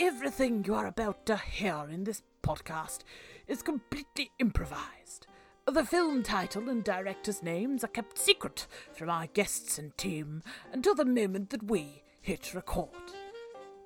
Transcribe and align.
everything 0.00 0.64
you 0.66 0.74
are 0.74 0.86
about 0.86 1.26
to 1.26 1.36
hear 1.36 1.86
in 1.92 2.04
this 2.04 2.22
podcast 2.42 3.00
is 3.46 3.60
completely 3.60 4.30
improvised. 4.38 5.26
The 5.66 5.84
film 5.84 6.22
title 6.22 6.70
and 6.70 6.82
director's 6.82 7.42
names 7.42 7.84
are 7.84 7.88
kept 7.88 8.16
secret 8.16 8.66
from 8.94 9.10
our 9.10 9.26
guests 9.26 9.78
and 9.78 9.94
team 9.98 10.42
until 10.72 10.94
the 10.94 11.04
moment 11.04 11.50
that 11.50 11.64
we 11.64 12.02
hit 12.22 12.54
record. 12.54 12.88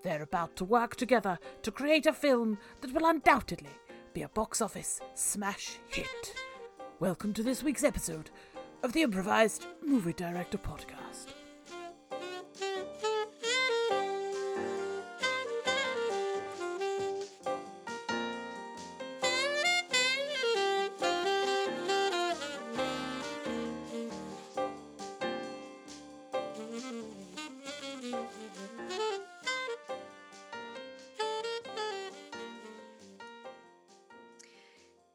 They're 0.04 0.22
about 0.22 0.54
to 0.56 0.64
work 0.64 0.94
together 0.94 1.36
to 1.62 1.72
create 1.72 2.06
a 2.06 2.12
film 2.12 2.58
that 2.80 2.92
will 2.92 3.06
undoubtedly 3.06 3.74
be 4.12 4.22
a 4.22 4.28
box 4.28 4.60
office 4.60 5.00
smash 5.14 5.78
hit. 5.88 6.32
Welcome 7.00 7.32
to 7.32 7.42
this 7.42 7.64
week's 7.64 7.82
episode 7.82 8.30
of 8.84 8.92
the 8.92 9.02
Improvised 9.02 9.66
Movie 9.84 10.12
Director 10.12 10.58
Podcast. 10.58 11.33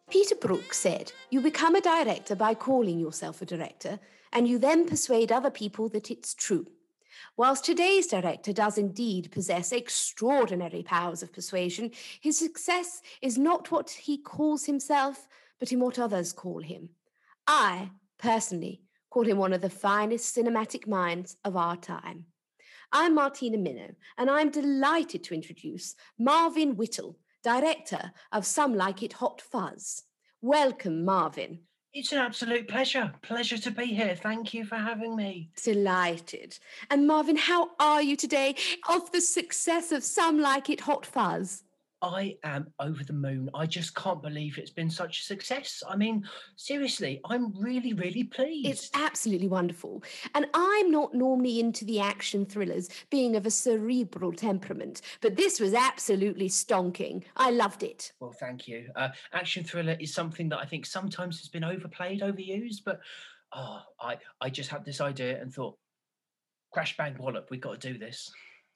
Peter 0.09 0.33
Brook 0.35 0.73
said, 0.73 1.11
You 1.29 1.39
become 1.39 1.75
a 1.75 1.81
director 1.81 2.35
by 2.35 2.55
calling 2.55 2.99
yourself 2.99 3.43
a 3.43 3.45
director, 3.45 3.99
and 4.33 4.47
you 4.47 4.57
then 4.57 4.87
persuade 4.87 5.31
other 5.31 5.51
people 5.51 5.87
that 5.89 6.09
it's 6.09 6.33
true. 6.33 6.65
Whilst 7.37 7.63
today's 7.63 8.07
director 8.07 8.51
does 8.51 8.79
indeed 8.79 9.31
possess 9.31 9.71
extraordinary 9.71 10.81
powers 10.81 11.21
of 11.21 11.31
persuasion, 11.31 11.91
his 12.19 12.39
success 12.39 13.01
is 13.21 13.37
not 13.37 13.71
what 13.71 13.91
he 13.91 14.17
calls 14.17 14.65
himself, 14.65 15.27
but 15.59 15.71
in 15.71 15.79
what 15.79 15.99
others 15.99 16.33
call 16.33 16.61
him. 16.61 16.89
I, 17.45 17.91
personally, 18.17 18.81
call 19.11 19.27
him 19.27 19.37
one 19.37 19.53
of 19.53 19.61
the 19.61 19.69
finest 19.69 20.35
cinematic 20.35 20.87
minds 20.87 21.37
of 21.45 21.55
our 21.55 21.77
time. 21.77 22.25
I'm 22.91 23.13
Martina 23.13 23.59
Minnow, 23.59 23.93
and 24.17 24.29
I'm 24.29 24.49
delighted 24.49 25.23
to 25.25 25.35
introduce 25.35 25.95
Marvin 26.17 26.75
Whittle, 26.75 27.17
director 27.43 28.11
of 28.31 28.45
Some 28.45 28.73
Like 28.73 29.03
It 29.03 29.13
Hot 29.13 29.41
Fuzz. 29.41 30.03
Welcome, 30.41 31.03
Marvin. 31.03 31.59
It's 31.93 32.13
an 32.13 32.19
absolute 32.19 32.67
pleasure. 32.67 33.11
Pleasure 33.21 33.57
to 33.57 33.71
be 33.71 33.87
here. 33.87 34.15
Thank 34.15 34.53
you 34.53 34.63
for 34.63 34.77
having 34.77 35.15
me. 35.15 35.49
Delighted. 35.61 36.57
And 36.89 37.07
Marvin, 37.07 37.35
how 37.35 37.71
are 37.79 38.01
you 38.01 38.15
today 38.15 38.55
of 38.87 39.11
the 39.11 39.19
success 39.21 39.91
of 39.91 40.03
Some 40.03 40.39
Like 40.39 40.69
It 40.69 40.81
Hot 40.81 41.05
Fuzz? 41.05 41.63
I 42.01 42.37
am 42.43 42.71
over 42.79 43.03
the 43.03 43.13
moon. 43.13 43.49
I 43.53 43.65
just 43.65 43.93
can't 43.95 44.21
believe 44.21 44.57
it's 44.57 44.71
been 44.71 44.89
such 44.89 45.19
a 45.19 45.23
success. 45.23 45.83
I 45.87 45.95
mean, 45.95 46.23
seriously, 46.55 47.19
I'm 47.25 47.53
really, 47.59 47.93
really 47.93 48.23
pleased. 48.23 48.69
It's 48.69 48.89
absolutely 48.93 49.47
wonderful. 49.47 50.03
And 50.33 50.47
I'm 50.53 50.91
not 50.91 51.13
normally 51.13 51.59
into 51.59 51.85
the 51.85 51.99
action 51.99 52.45
thrillers, 52.45 52.89
being 53.09 53.35
of 53.35 53.45
a 53.45 53.51
cerebral 53.51 54.31
temperament, 54.31 55.01
but 55.21 55.35
this 55.35 55.59
was 55.59 55.73
absolutely 55.73 56.47
stonking. 56.49 57.23
I 57.35 57.51
loved 57.51 57.83
it. 57.83 58.13
well, 58.19 58.31
thank 58.31 58.67
you. 58.67 58.89
Uh, 58.95 59.09
action 59.33 59.63
thriller 59.63 59.97
is 59.99 60.13
something 60.13 60.49
that 60.49 60.59
I 60.59 60.65
think 60.65 60.85
sometimes 60.85 61.39
has 61.39 61.49
been 61.49 61.63
overplayed, 61.63 62.21
overused, 62.21 62.83
but 62.85 63.01
oh, 63.53 63.81
I, 63.99 64.17
I 64.39 64.49
just 64.49 64.69
had 64.69 64.85
this 64.85 65.01
idea 65.01 65.41
and 65.41 65.53
thought, 65.53 65.77
crash 66.71 66.95
bang 66.97 67.17
wallop, 67.17 67.49
we've 67.49 67.61
got 67.61 67.79
to 67.81 67.91
do 67.93 67.97
this. 67.97 68.31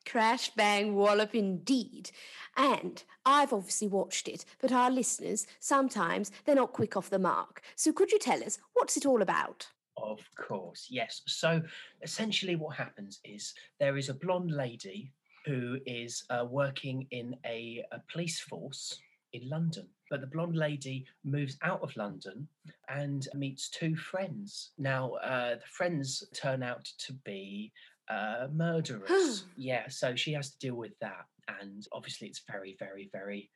Crash, 0.06 0.50
bang, 0.52 0.96
wallop 0.96 1.34
indeed. 1.34 2.12
And 2.56 3.04
I've 3.26 3.54
obviously 3.54 3.88
watched 3.88 4.28
it, 4.28 4.46
but 4.60 4.72
our 4.72 4.92
listeners, 4.92 5.48
sometimes 5.60 6.32
they're 6.46 6.56
not 6.56 6.74
quick 6.74 6.96
off 6.96 7.10
the 7.10 7.20
mark. 7.20 7.62
So 7.76 7.92
could 7.92 8.12
you 8.12 8.20
tell 8.20 8.44
us, 8.44 8.60
what's 8.74 8.98
it 8.98 9.06
all 9.06 9.22
about? 9.22 9.68
Of 9.98 10.20
course, 10.36 10.88
yes. 10.90 11.22
So 11.28 11.62
essentially, 12.02 12.56
what 12.56 12.76
happens 12.76 13.20
is 13.24 13.54
there 13.80 13.98
is 13.98 14.10
a 14.10 14.14
blonde 14.14 14.52
lady 14.52 15.12
who 15.46 15.78
is 15.86 16.24
uh, 16.30 16.46
working 16.50 17.08
in 17.12 17.36
a, 17.46 17.84
a 17.92 18.00
police 18.12 18.40
force 18.40 19.00
in 19.34 19.50
London. 19.50 19.88
But 20.10 20.22
the 20.22 20.28
blonde 20.28 20.56
lady 20.56 21.06
moves 21.24 21.58
out 21.64 21.82
of 21.82 21.96
London 21.98 22.48
and 22.88 23.28
meets 23.34 23.70
two 23.70 23.96
friends. 23.96 24.72
Now, 24.78 25.14
uh, 25.16 25.56
the 25.56 25.68
friends 25.68 26.24
turn 26.34 26.62
out 26.64 26.86
to 27.00 27.14
be 27.26 27.72
uh, 28.10 28.48
murderers. 28.54 29.46
yeah, 29.58 29.88
so 29.90 30.16
she 30.16 30.34
has 30.34 30.52
to 30.52 30.60
deal 30.60 30.76
with 30.76 30.98
that. 31.00 31.26
And 31.62 31.86
obviously, 31.92 32.28
it's 32.28 32.42
very, 32.50 32.76
very, 32.80 33.10
very 33.12 33.50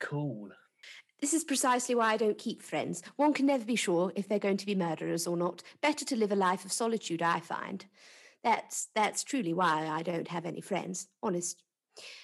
cool. 0.00 0.50
This 1.20 1.34
is 1.34 1.44
precisely 1.44 1.94
why 1.94 2.12
I 2.12 2.16
don't 2.16 2.38
keep 2.38 2.62
friends. 2.62 3.02
One 3.16 3.32
can 3.32 3.46
never 3.46 3.64
be 3.64 3.76
sure 3.76 4.12
if 4.14 4.28
they're 4.28 4.38
going 4.38 4.56
to 4.58 4.66
be 4.66 4.74
murderers 4.74 5.26
or 5.26 5.36
not. 5.36 5.62
Better 5.82 6.04
to 6.04 6.16
live 6.16 6.30
a 6.30 6.36
life 6.36 6.64
of 6.64 6.72
solitude, 6.72 7.22
I 7.22 7.40
find. 7.40 7.84
That's 8.44 8.88
that's 8.94 9.24
truly 9.24 9.52
why 9.52 9.88
I 9.88 10.02
don't 10.02 10.28
have 10.28 10.46
any 10.46 10.60
friends, 10.60 11.08
honest. 11.22 11.62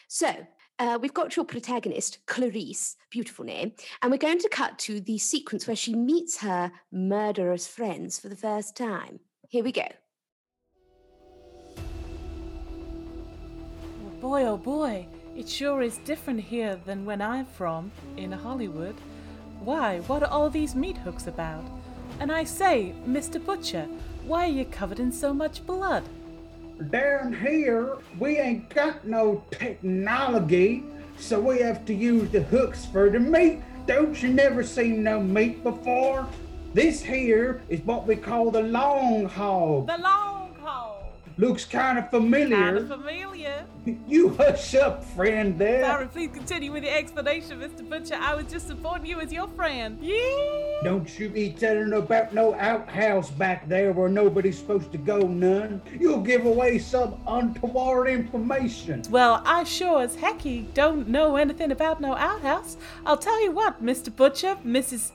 So, 0.06 0.32
uh, 0.78 0.98
we've 1.00 1.14
got 1.14 1.34
your 1.34 1.44
protagonist, 1.44 2.18
Clarice, 2.26 2.96
beautiful 3.10 3.44
name, 3.44 3.72
and 4.00 4.12
we're 4.12 4.18
going 4.18 4.38
to 4.38 4.48
cut 4.48 4.78
to 4.80 5.00
the 5.00 5.18
sequence 5.18 5.66
where 5.66 5.76
she 5.76 5.94
meets 5.94 6.38
her 6.38 6.70
murderous 6.92 7.66
friends 7.66 8.20
for 8.20 8.28
the 8.28 8.36
first 8.36 8.76
time. 8.76 9.18
Here 9.48 9.64
we 9.64 9.72
go. 9.72 9.86
Boy, 14.24 14.46
oh 14.46 14.56
boy, 14.56 15.06
it 15.36 15.46
sure 15.46 15.82
is 15.82 15.98
different 15.98 16.40
here 16.40 16.80
than 16.86 17.04
when 17.04 17.20
I'm 17.20 17.44
from, 17.44 17.92
in 18.16 18.32
Hollywood. 18.32 18.94
Why, 19.60 19.98
what 20.06 20.22
are 20.22 20.30
all 20.30 20.48
these 20.48 20.74
meat 20.74 20.96
hooks 20.96 21.26
about? 21.26 21.62
And 22.20 22.32
I 22.32 22.44
say, 22.44 22.94
Mr. 23.06 23.38
Butcher, 23.44 23.86
why 24.24 24.46
are 24.46 24.50
you 24.50 24.64
covered 24.64 24.98
in 24.98 25.12
so 25.12 25.34
much 25.34 25.66
blood? 25.66 26.04
Down 26.88 27.34
here, 27.34 27.98
we 28.18 28.38
ain't 28.38 28.70
got 28.70 29.06
no 29.06 29.44
technology, 29.50 30.84
so 31.18 31.38
we 31.38 31.58
have 31.58 31.84
to 31.84 31.92
use 31.92 32.30
the 32.30 32.44
hooks 32.44 32.86
for 32.86 33.10
the 33.10 33.20
meat. 33.20 33.60
Don't 33.84 34.22
you 34.22 34.30
never 34.30 34.64
seen 34.64 35.02
no 35.02 35.20
meat 35.20 35.62
before? 35.62 36.26
This 36.72 37.02
here 37.02 37.60
is 37.68 37.80
what 37.82 38.06
we 38.06 38.16
call 38.16 38.50
the 38.50 38.62
long 38.62 39.26
hog. 39.26 39.86
The 39.86 39.98
long 39.98 40.02
haul. 40.02 40.33
Looks 41.36 41.64
kind 41.64 41.98
of 41.98 42.10
familiar. 42.10 42.56
Kind 42.56 42.78
of 42.78 42.88
familiar. 42.88 43.64
You 44.08 44.30
hush 44.30 44.74
up, 44.76 45.04
friend 45.04 45.58
there. 45.58 45.84
Sorry, 45.84 46.06
please 46.06 46.30
continue 46.32 46.72
with 46.72 46.84
your 46.84 46.94
explanation, 46.96 47.60
Mr. 47.60 47.86
Butcher. 47.86 48.14
I 48.14 48.34
was 48.34 48.46
just 48.46 48.66
supporting 48.66 49.04
you 49.04 49.20
as 49.20 49.30
your 49.30 49.46
friend. 49.48 49.98
Yeah. 50.00 50.14
Don't 50.82 51.18
you 51.18 51.28
be 51.28 51.50
telling 51.50 51.92
about 51.92 52.32
no 52.32 52.54
outhouse 52.54 53.30
back 53.30 53.68
there 53.68 53.92
where 53.92 54.08
nobody's 54.08 54.58
supposed 54.58 54.90
to 54.92 54.96
go 54.98 55.18
none. 55.18 55.82
You'll 56.00 56.22
give 56.22 56.46
away 56.46 56.78
some 56.78 57.20
untoward 57.26 58.08
information. 58.08 59.02
Well, 59.10 59.42
I 59.44 59.64
sure 59.64 60.00
as 60.02 60.16
hecky 60.16 60.72
don't 60.72 61.08
know 61.08 61.36
anything 61.36 61.70
about 61.70 62.00
no 62.00 62.14
outhouse. 62.14 62.78
I'll 63.04 63.18
tell 63.18 63.42
you 63.42 63.52
what, 63.52 63.84
Mr. 63.84 64.14
Butcher, 64.14 64.56
Mrs. 64.64 65.10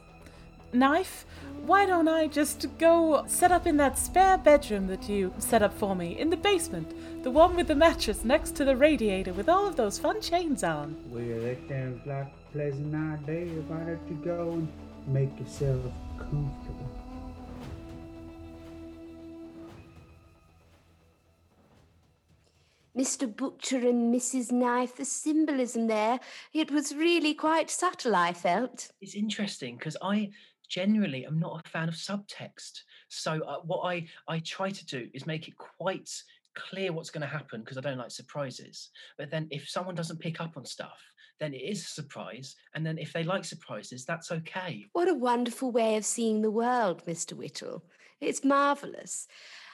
Knife, 0.73 1.25
why 1.69 1.85
don't 1.85 2.07
I 2.07 2.25
just 2.25 2.65
go 2.79 3.23
set 3.27 3.51
up 3.51 3.67
in 3.67 3.77
that 3.77 3.95
spare 3.95 4.39
bedroom 4.39 4.87
that 4.87 5.07
you 5.07 5.31
set 5.37 5.61
up 5.61 5.71
for 5.71 5.95
me 5.95 6.17
in 6.17 6.31
the 6.31 6.35
basement? 6.35 7.23
The 7.23 7.29
one 7.29 7.55
with 7.55 7.67
the 7.67 7.75
mattress 7.75 8.25
next 8.25 8.55
to 8.55 8.65
the 8.65 8.75
radiator 8.75 9.33
with 9.33 9.47
all 9.47 9.67
of 9.67 9.75
those 9.75 9.99
fun 9.99 10.19
chains 10.19 10.63
on. 10.63 10.97
Well, 11.11 11.41
that 11.41 11.59
sounds 11.69 12.01
like 12.07 12.25
a 12.25 12.51
pleasant 12.51 12.95
idea. 12.95 13.61
Why 13.67 13.83
don't 13.83 14.01
you 14.09 14.15
go 14.25 14.53
and 14.53 14.67
make 15.05 15.39
yourself 15.39 15.79
comfortable? 16.17 16.89
Mr. 22.97 23.33
Butcher 23.33 23.77
and 23.77 24.11
Mrs. 24.13 24.51
Knife, 24.51 24.95
the 24.95 25.05
symbolism 25.05 25.85
there, 25.85 26.19
it 26.51 26.71
was 26.71 26.95
really 26.95 27.35
quite 27.35 27.69
subtle, 27.69 28.15
I 28.15 28.33
felt. 28.33 28.89
It's 29.01 29.13
interesting 29.13 29.77
because 29.77 29.95
I 30.01 30.31
generally 30.69 31.25
am 31.25 31.39
not 31.39 31.65
a 31.65 31.69
fan 31.69 31.89
of 31.89 31.95
subtext. 31.95 32.81
So 33.09 33.41
uh, 33.41 33.59
what 33.65 33.81
I 33.81 34.07
I 34.27 34.39
try 34.39 34.69
to 34.69 34.85
do 34.85 35.09
is 35.13 35.25
make 35.27 35.47
it 35.47 35.55
quite 35.57 36.09
clear 36.55 36.91
what's 36.91 37.09
going 37.09 37.21
to 37.21 37.27
happen 37.27 37.61
because 37.61 37.77
I 37.77 37.81
don't 37.81 37.97
like 37.97 38.11
surprises. 38.11 38.89
But 39.17 39.31
then 39.31 39.47
if 39.51 39.69
someone 39.69 39.95
doesn't 39.95 40.19
pick 40.19 40.41
up 40.41 40.57
on 40.57 40.65
stuff, 40.65 40.99
then 41.39 41.53
it 41.53 41.61
is 41.61 41.83
a 41.83 41.87
surprise. 41.87 42.55
And 42.75 42.85
then 42.85 42.97
if 42.97 43.13
they 43.13 43.23
like 43.23 43.45
surprises, 43.45 44.05
that's 44.05 44.31
okay. 44.31 44.85
What 44.93 45.07
a 45.07 45.13
wonderful 45.13 45.71
way 45.71 45.95
of 45.95 46.05
seeing 46.05 46.41
the 46.41 46.51
world, 46.51 47.05
Mr. 47.05 47.33
Whittle. 47.33 47.83
It's 48.21 48.43
marvellous. 48.43 49.27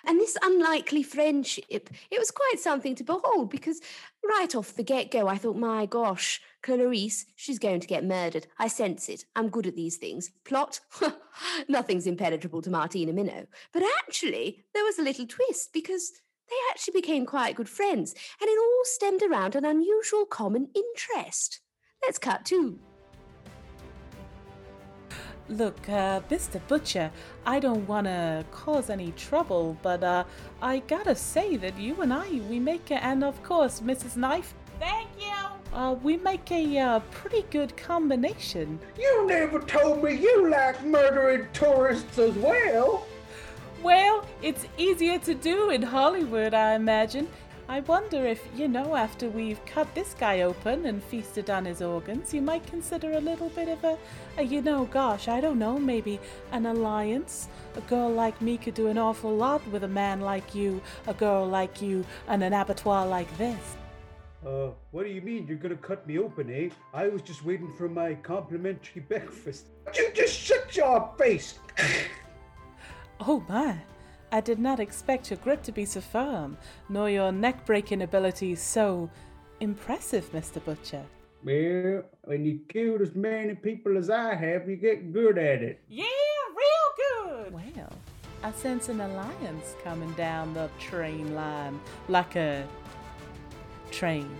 And 0.07 0.19
this 0.19 0.37
unlikely 0.43 1.01
friendship, 1.01 1.89
it 2.11 2.19
was 2.19 2.29
quite 2.29 2.59
something 2.59 2.93
to 2.95 3.03
behold 3.03 3.49
because 3.49 3.81
right 4.23 4.53
off 4.55 4.75
the 4.75 4.83
get 4.83 5.09
go, 5.09 5.27
I 5.27 5.37
thought, 5.37 5.55
my 5.57 5.87
gosh, 5.87 6.41
Clarice, 6.61 7.25
she's 7.35 7.57
going 7.57 7.79
to 7.79 7.87
get 7.87 8.05
murdered. 8.05 8.45
I 8.59 8.67
sense 8.67 9.09
it. 9.09 9.25
I'm 9.35 9.49
good 9.49 9.65
at 9.65 9.75
these 9.75 9.97
things. 9.97 10.29
Plot? 10.43 10.79
Nothing's 11.67 12.05
impenetrable 12.05 12.61
to 12.61 12.69
Martina 12.69 13.13
Minnow. 13.13 13.47
But 13.73 13.83
actually, 13.99 14.65
there 14.75 14.83
was 14.83 14.99
a 14.99 15.03
little 15.03 15.25
twist 15.25 15.73
because 15.73 16.11
They 16.49 16.55
actually 16.69 17.01
became 17.01 17.25
quite 17.25 17.55
good 17.55 17.69
friends, 17.69 18.13
and 18.39 18.49
it 18.49 18.59
all 18.59 18.81
stemmed 18.83 19.23
around 19.23 19.55
an 19.55 19.65
unusual 19.65 20.25
common 20.25 20.69
interest. 20.75 21.61
Let's 22.03 22.19
cut 22.19 22.45
to. 22.45 22.79
Look, 25.47 25.87
uh, 25.87 26.21
Mr. 26.21 26.59
Butcher, 26.67 27.11
I 27.45 27.59
don't 27.59 27.87
want 27.87 28.07
to 28.07 28.43
cause 28.51 28.89
any 28.89 29.11
trouble, 29.11 29.77
but 29.83 30.03
uh, 30.03 30.23
I 30.59 30.79
gotta 30.79 31.15
say 31.15 31.55
that 31.57 31.77
you 31.77 32.01
and 32.01 32.11
I, 32.11 32.41
we 32.49 32.59
make 32.59 32.89
a, 32.89 33.03
and 33.03 33.23
of 33.23 33.41
course, 33.43 33.79
Mrs. 33.79 34.17
Knife. 34.17 34.55
Thank 34.79 35.07
you. 35.19 35.77
Uh, 35.77 35.93
we 36.01 36.17
make 36.17 36.51
a 36.51 36.79
uh, 36.79 36.99
pretty 37.11 37.43
good 37.51 37.77
combination. 37.77 38.79
You 38.97 39.27
never 39.27 39.59
told 39.59 40.03
me 40.03 40.15
you 40.15 40.49
like 40.49 40.83
murdering 40.83 41.47
tourists 41.53 42.17
as 42.17 42.33
well. 42.35 43.05
Well, 43.83 44.25
it's 44.41 44.65
easier 44.79 45.19
to 45.19 45.35
do 45.35 45.69
in 45.69 45.83
Hollywood, 45.83 46.55
I 46.55 46.73
imagine. 46.73 47.27
I 47.67 47.79
wonder 47.79 48.23
if, 48.23 48.47
you 48.55 48.67
know, 48.67 48.95
after 48.95 49.27
we've 49.27 49.63
cut 49.65 49.93
this 49.95 50.13
guy 50.13 50.41
open 50.41 50.85
and 50.85 51.03
feasted 51.03 51.49
on 51.49 51.65
his 51.65 51.81
organs, 51.81 52.31
you 52.31 52.41
might 52.41 52.65
consider 52.67 53.13
a 53.13 53.19
little 53.19 53.49
bit 53.49 53.69
of 53.69 53.83
a, 53.83 53.97
a, 54.37 54.43
you 54.43 54.61
know, 54.61 54.85
gosh, 54.85 55.27
I 55.27 55.41
don't 55.41 55.57
know, 55.57 55.79
maybe 55.79 56.19
an 56.51 56.67
alliance. 56.67 57.47
A 57.75 57.81
girl 57.81 58.11
like 58.11 58.39
me 58.39 58.57
could 58.57 58.75
do 58.75 58.87
an 58.87 58.99
awful 58.99 59.35
lot 59.35 59.67
with 59.69 59.83
a 59.83 59.87
man 59.87 60.21
like 60.21 60.53
you, 60.53 60.79
a 61.07 61.13
girl 61.15 61.47
like 61.47 61.81
you, 61.81 62.05
and 62.27 62.43
an 62.43 62.53
abattoir 62.53 63.07
like 63.07 63.35
this. 63.39 63.77
Uh, 64.45 64.69
what 64.91 65.03
do 65.03 65.09
you 65.09 65.21
mean 65.21 65.47
you're 65.47 65.57
gonna 65.57 65.75
cut 65.75 66.05
me 66.05 66.19
open, 66.19 66.51
eh? 66.53 66.69
I 66.93 67.07
was 67.07 67.23
just 67.23 67.43
waiting 67.43 67.73
for 67.73 67.89
my 67.89 68.13
complimentary 68.13 69.01
breakfast. 69.09 69.69
You 69.95 70.11
just 70.13 70.37
shut 70.37 70.75
your 70.75 71.11
face! 71.17 71.57
Oh 73.19 73.43
my! 73.49 73.75
I 74.35 74.41
did 74.41 74.59
not 74.59 74.81
expect 74.81 75.29
your 75.31 75.37
grip 75.37 75.63
to 75.63 75.71
be 75.71 75.85
so 75.85 76.01
firm, 76.01 76.57
nor 76.89 77.09
your 77.09 77.31
neck 77.31 77.65
breaking 77.65 78.01
abilities 78.01 78.61
so 78.61 79.09
impressive, 79.61 80.29
Mr. 80.33 80.61
Butcher. 80.61 81.05
well, 81.41 82.03
when 82.25 82.43
you 82.43 82.59
killed 82.67 82.99
as 82.99 83.15
many 83.15 83.55
people 83.55 83.97
as 83.97 84.09
I 84.09 84.35
have, 84.35 84.67
you 84.67 84.75
get 84.75 85.13
good 85.13 85.37
at 85.37 85.63
it. 85.63 85.79
Yeah, 85.87 86.03
real 86.61 86.89
good! 86.97 87.53
Well, 87.53 87.93
I 88.43 88.51
sense 88.51 88.89
an 88.89 88.99
alliance 88.99 89.73
coming 89.85 90.11
down 90.15 90.53
the 90.53 90.69
train 90.79 91.33
line 91.33 91.79
like 92.09 92.35
a 92.35 92.67
train. 93.89 94.35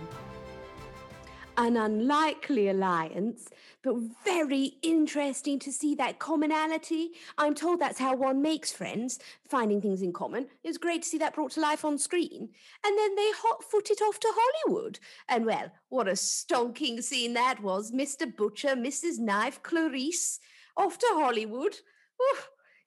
An 1.56 1.78
unlikely 1.78 2.68
alliance, 2.68 3.48
but 3.86 3.94
very 4.24 4.72
interesting 4.82 5.60
to 5.60 5.70
see 5.70 5.94
that 5.94 6.18
commonality. 6.18 7.10
I'm 7.38 7.54
told 7.54 7.78
that's 7.78 8.00
how 8.00 8.16
one 8.16 8.42
makes 8.42 8.72
friends, 8.72 9.20
finding 9.48 9.80
things 9.80 10.02
in 10.02 10.12
common. 10.12 10.48
It's 10.64 10.76
great 10.76 11.02
to 11.02 11.08
see 11.08 11.18
that 11.18 11.36
brought 11.36 11.52
to 11.52 11.60
life 11.60 11.84
on 11.84 11.96
screen. 11.96 12.48
And 12.84 12.98
then 12.98 13.14
they 13.14 13.30
hot 13.36 13.62
foot 13.62 13.88
it 13.90 14.02
off 14.02 14.18
to 14.18 14.34
Hollywood. 14.34 14.98
And 15.28 15.46
well, 15.46 15.70
what 15.88 16.08
a 16.08 16.12
stonking 16.12 17.00
scene 17.00 17.34
that 17.34 17.62
was. 17.62 17.92
Mr. 17.92 18.26
Butcher, 18.36 18.74
Mrs. 18.74 19.20
Knife, 19.20 19.62
Clarice, 19.62 20.40
off 20.76 20.98
to 20.98 21.06
Hollywood. 21.12 21.76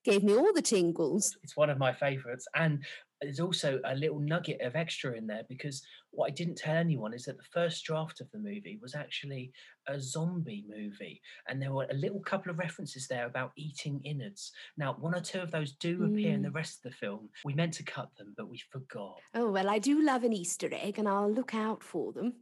Gave 0.03 0.23
me 0.23 0.35
all 0.35 0.53
the 0.53 0.61
tingles. 0.61 1.37
It's 1.43 1.57
one 1.57 1.69
of 1.69 1.77
my 1.77 1.93
favourites. 1.93 2.47
And 2.55 2.83
there's 3.21 3.39
also 3.39 3.81
a 3.83 3.95
little 3.95 4.19
nugget 4.19 4.61
of 4.61 4.75
extra 4.75 5.13
in 5.17 5.27
there 5.27 5.43
because 5.49 5.81
what 6.11 6.27
I 6.27 6.29
didn't 6.33 6.55
tell 6.55 6.75
anyone 6.75 7.13
is 7.13 7.25
that 7.25 7.37
the 7.37 7.43
first 7.51 7.83
draft 7.83 8.21
of 8.21 8.31
the 8.31 8.39
movie 8.39 8.79
was 8.81 8.95
actually 8.95 9.51
a 9.87 9.99
zombie 9.99 10.63
movie. 10.69 11.21
And 11.47 11.61
there 11.61 11.73
were 11.73 11.87
a 11.91 11.95
little 11.95 12.21
couple 12.21 12.49
of 12.49 12.57
references 12.57 13.07
there 13.07 13.25
about 13.25 13.51
eating 13.57 13.99
innards. 14.05 14.53
Now, 14.77 14.95
one 14.99 15.15
or 15.15 15.19
two 15.19 15.39
of 15.39 15.51
those 15.51 15.73
do 15.73 16.03
appear 16.05 16.33
in 16.33 16.41
the 16.41 16.49
mm. 16.49 16.55
rest 16.55 16.77
of 16.77 16.91
the 16.91 16.97
film. 16.97 17.29
We 17.43 17.53
meant 17.53 17.73
to 17.73 17.83
cut 17.83 18.09
them, 18.17 18.33
but 18.37 18.49
we 18.49 18.61
forgot. 18.71 19.19
Oh, 19.33 19.51
well, 19.51 19.69
I 19.69 19.79
do 19.79 20.01
love 20.01 20.23
an 20.23 20.33
Easter 20.33 20.69
egg 20.71 20.97
and 20.97 21.07
I'll 21.07 21.31
look 21.31 21.53
out 21.53 21.83
for 21.83 22.13
them. 22.13 22.35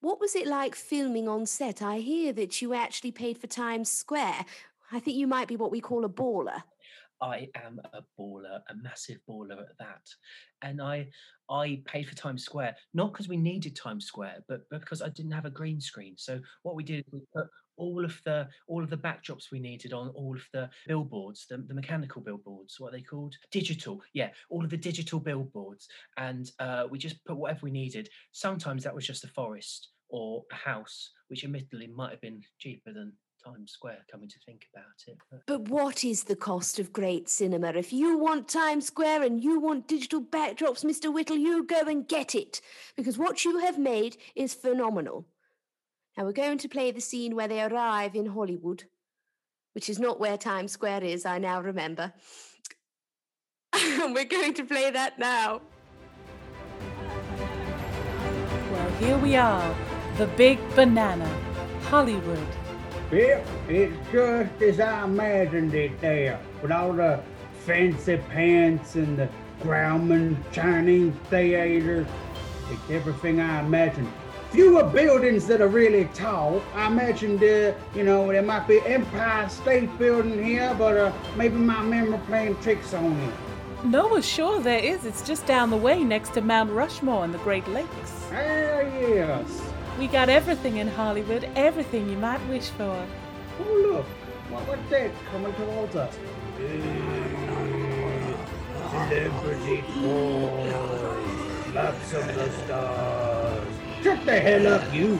What 0.00 0.18
was 0.18 0.34
it 0.34 0.46
like 0.46 0.74
filming 0.74 1.28
on 1.28 1.46
set? 1.46 1.82
I 1.82 1.98
hear 1.98 2.32
that 2.32 2.62
you 2.62 2.72
actually 2.72 3.12
paid 3.12 3.38
for 3.38 3.46
Times 3.46 3.90
Square. 3.90 4.46
I 4.90 4.98
think 4.98 5.16
you 5.16 5.26
might 5.26 5.48
be 5.48 5.56
what 5.56 5.70
we 5.70 5.80
call 5.80 6.04
a 6.04 6.08
baller. 6.08 6.62
I 7.22 7.48
am 7.54 7.80
a 7.94 8.02
baller, 8.18 8.60
a 8.68 8.74
massive 8.74 9.18
baller 9.28 9.60
at 9.60 9.78
that. 9.78 10.06
And 10.60 10.82
I 10.82 11.08
I 11.48 11.82
paid 11.86 12.08
for 12.08 12.16
Times 12.16 12.44
Square, 12.44 12.76
not 12.92 13.12
because 13.12 13.28
we 13.28 13.36
needed 13.36 13.76
Times 13.76 14.06
Square, 14.06 14.44
but, 14.48 14.68
because 14.70 15.02
I 15.02 15.08
didn't 15.08 15.32
have 15.32 15.44
a 15.44 15.50
green 15.50 15.80
screen. 15.80 16.14
So 16.16 16.40
what 16.62 16.74
we 16.74 16.82
did 16.82 17.00
is 17.00 17.12
we 17.12 17.20
put 17.34 17.46
all 17.76 18.04
of 18.04 18.20
the 18.24 18.48
all 18.66 18.82
of 18.82 18.90
the 18.90 18.96
backdrops 18.96 19.50
we 19.50 19.58
needed 19.58 19.92
on 19.92 20.08
all 20.10 20.34
of 20.34 20.44
the 20.52 20.68
billboards, 20.86 21.46
the, 21.48 21.58
the 21.58 21.74
mechanical 21.74 22.20
billboards, 22.20 22.78
what 22.78 22.88
are 22.88 22.96
they 22.96 23.02
called? 23.02 23.34
Digital, 23.50 24.00
yeah, 24.12 24.30
all 24.50 24.64
of 24.64 24.70
the 24.70 24.76
digital 24.76 25.20
billboards. 25.20 25.88
And 26.16 26.50
uh, 26.58 26.84
we 26.90 26.98
just 26.98 27.24
put 27.24 27.36
whatever 27.36 27.60
we 27.62 27.70
needed. 27.70 28.08
Sometimes 28.32 28.82
that 28.84 28.94
was 28.94 29.06
just 29.06 29.24
a 29.24 29.28
forest 29.28 29.88
or 30.08 30.42
a 30.52 30.56
house, 30.56 31.10
which 31.28 31.44
admittedly 31.44 31.86
might 31.86 32.10
have 32.10 32.20
been 32.20 32.42
cheaper 32.58 32.92
than 32.92 33.12
Times 33.44 33.72
Square, 33.72 34.04
coming 34.10 34.28
to 34.28 34.38
think 34.46 34.66
about 34.72 34.84
it. 35.06 35.18
But 35.30 35.46
But 35.46 35.68
what 35.68 36.04
is 36.04 36.24
the 36.24 36.36
cost 36.36 36.78
of 36.78 36.92
great 36.92 37.28
cinema? 37.28 37.68
If 37.68 37.92
you 37.92 38.18
want 38.18 38.48
Times 38.48 38.86
Square 38.86 39.22
and 39.22 39.42
you 39.42 39.60
want 39.60 39.88
digital 39.88 40.22
backdrops, 40.22 40.84
Mr. 40.84 41.12
Whittle, 41.12 41.36
you 41.36 41.64
go 41.64 41.80
and 41.80 42.06
get 42.06 42.34
it. 42.34 42.60
Because 42.96 43.18
what 43.18 43.44
you 43.44 43.58
have 43.58 43.78
made 43.78 44.16
is 44.36 44.54
phenomenal. 44.54 45.26
Now 46.16 46.24
we're 46.24 46.32
going 46.32 46.58
to 46.58 46.68
play 46.68 46.90
the 46.90 47.00
scene 47.00 47.34
where 47.34 47.48
they 47.48 47.62
arrive 47.62 48.14
in 48.14 48.26
Hollywood, 48.26 48.84
which 49.72 49.88
is 49.88 49.98
not 49.98 50.20
where 50.20 50.36
Times 50.36 50.72
Square 50.72 51.04
is, 51.04 51.24
I 51.24 51.38
now 51.38 51.60
remember. 51.60 52.12
And 53.72 54.14
we're 54.14 54.24
going 54.24 54.54
to 54.54 54.64
play 54.64 54.90
that 54.90 55.18
now. 55.18 55.62
Well, 58.70 58.90
here 59.00 59.18
we 59.18 59.36
are, 59.36 59.74
the 60.18 60.26
big 60.28 60.58
banana, 60.74 61.28
Hollywood. 61.84 62.61
Yep, 63.12 63.46
it's 63.68 64.10
just 64.10 64.62
as 64.62 64.80
I 64.80 65.04
imagined 65.04 65.74
it 65.74 66.00
there, 66.00 66.40
with 66.62 66.72
all 66.72 66.94
the 66.94 67.22
fancy 67.66 68.16
pants 68.16 68.94
and 68.94 69.18
the 69.18 69.28
Grauman 69.60 70.36
Chinese 70.50 71.12
theater. 71.28 72.06
It's 72.70 72.90
everything 72.90 73.38
I 73.38 73.60
imagined. 73.60 74.10
Fewer 74.50 74.84
buildings 74.84 75.46
that 75.48 75.60
are 75.60 75.68
really 75.68 76.06
tall. 76.14 76.62
I 76.74 76.86
imagined, 76.86 77.42
uh, 77.42 77.74
you 77.94 78.02
know, 78.02 78.28
there 78.28 78.40
might 78.40 78.66
be 78.66 78.80
Empire 78.86 79.46
State 79.50 79.98
Building 79.98 80.42
here, 80.42 80.74
but 80.78 80.96
uh, 80.96 81.12
maybe 81.36 81.56
my 81.56 81.82
memory 81.82 82.18
playing 82.26 82.56
tricks 82.62 82.94
on 82.94 83.18
me. 83.18 83.30
No, 83.84 84.22
sure 84.22 84.58
there 84.60 84.82
is. 84.82 85.04
It's 85.04 85.20
just 85.26 85.44
down 85.44 85.68
the 85.68 85.76
way 85.76 86.02
next 86.02 86.32
to 86.34 86.40
Mount 86.40 86.70
Rushmore 86.70 87.24
and 87.24 87.34
the 87.34 87.38
Great 87.38 87.68
Lakes. 87.68 88.26
Ah, 88.30 88.80
yes. 88.80 89.71
We 89.98 90.08
got 90.08 90.28
everything 90.28 90.78
in 90.78 90.88
Hollywood, 90.88 91.48
everything 91.54 92.08
you 92.08 92.16
might 92.16 92.44
wish 92.48 92.70
for. 92.70 93.06
Oh, 93.60 93.88
look. 93.92 94.06
What, 94.50 94.66
what's 94.68 94.90
that 94.90 95.10
coming 95.30 95.52
towards 95.54 95.96
us? 95.96 96.14
Celebrity. 98.90 99.84
Lots 101.74 102.12
of 102.14 102.34
the 102.34 102.50
stars. 102.64 103.68
Shut 104.02 104.26
the 104.26 104.40
hell 104.40 104.66
up, 104.74 104.92
you. 104.94 105.18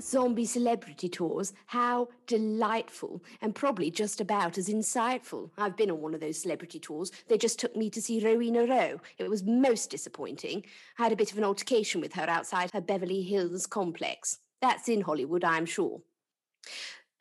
Zombie 0.00 0.44
celebrity 0.44 1.08
tours, 1.08 1.52
how 1.66 2.08
delightful 2.26 3.22
and 3.40 3.54
probably 3.54 3.90
just 3.90 4.20
about 4.20 4.58
as 4.58 4.68
insightful. 4.68 5.50
I've 5.56 5.76
been 5.76 5.90
on 5.90 6.00
one 6.00 6.14
of 6.14 6.20
those 6.20 6.40
celebrity 6.40 6.78
tours. 6.78 7.12
They 7.28 7.38
just 7.38 7.58
took 7.58 7.76
me 7.76 7.90
to 7.90 8.02
see 8.02 8.24
Rowena 8.24 8.66
Rowe. 8.66 9.00
It 9.18 9.30
was 9.30 9.42
most 9.42 9.90
disappointing. 9.90 10.64
I 10.98 11.04
had 11.04 11.12
a 11.12 11.16
bit 11.16 11.32
of 11.32 11.38
an 11.38 11.44
altercation 11.44 12.00
with 12.00 12.14
her 12.14 12.28
outside 12.28 12.70
her 12.72 12.80
Beverly 12.80 13.22
Hills 13.22 13.66
complex. 13.66 14.38
That's 14.60 14.88
in 14.88 15.02
Hollywood, 15.02 15.44
I'm 15.44 15.66
sure. 15.66 16.00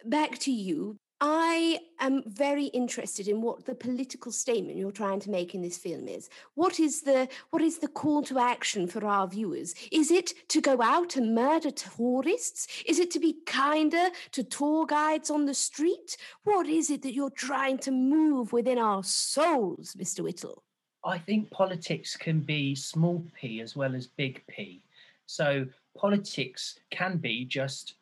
Back 0.05 0.37
to 0.39 0.51
you. 0.51 0.97
I 1.21 1.79
am 2.01 2.23
very 2.25 2.65
interested 2.65 3.29
in 3.29 3.41
what 3.41 3.65
the 3.65 3.73
political 3.73 4.33
statement 4.33 4.77
you're 4.77 4.91
trying 4.91 5.21
to 5.21 5.29
make 5.29 5.55
in 5.55 5.61
this 5.61 5.77
film 5.77 6.09
is. 6.09 6.29
What 6.55 6.77
is 6.77 7.03
the 7.03 7.29
what 7.51 7.61
is 7.61 7.77
the 7.77 7.87
call 7.87 8.21
to 8.23 8.37
action 8.37 8.85
for 8.85 9.05
our 9.05 9.25
viewers? 9.25 9.75
Is 9.93 10.11
it 10.11 10.33
to 10.49 10.59
go 10.59 10.81
out 10.81 11.15
and 11.15 11.33
murder 11.33 11.71
tourists? 11.71 12.67
Is 12.85 12.99
it 12.99 13.11
to 13.11 13.19
be 13.19 13.37
kinder 13.45 14.09
to 14.33 14.43
tour 14.43 14.85
guides 14.85 15.29
on 15.29 15.45
the 15.45 15.53
street? 15.53 16.17
What 16.43 16.67
is 16.67 16.89
it 16.89 17.01
that 17.03 17.13
you're 17.13 17.29
trying 17.29 17.77
to 17.79 17.91
move 17.91 18.51
within 18.51 18.77
our 18.77 19.03
souls, 19.03 19.95
Mr. 19.97 20.21
Whittle? 20.21 20.63
I 21.05 21.17
think 21.17 21.49
politics 21.49 22.17
can 22.17 22.41
be 22.41 22.75
small 22.75 23.25
p 23.39 23.61
as 23.61 23.73
well 23.73 23.95
as 23.95 24.07
big 24.07 24.43
P. 24.47 24.83
So 25.27 25.65
politics 25.97 26.77
can 26.91 27.17
be 27.17 27.45
just 27.45 27.95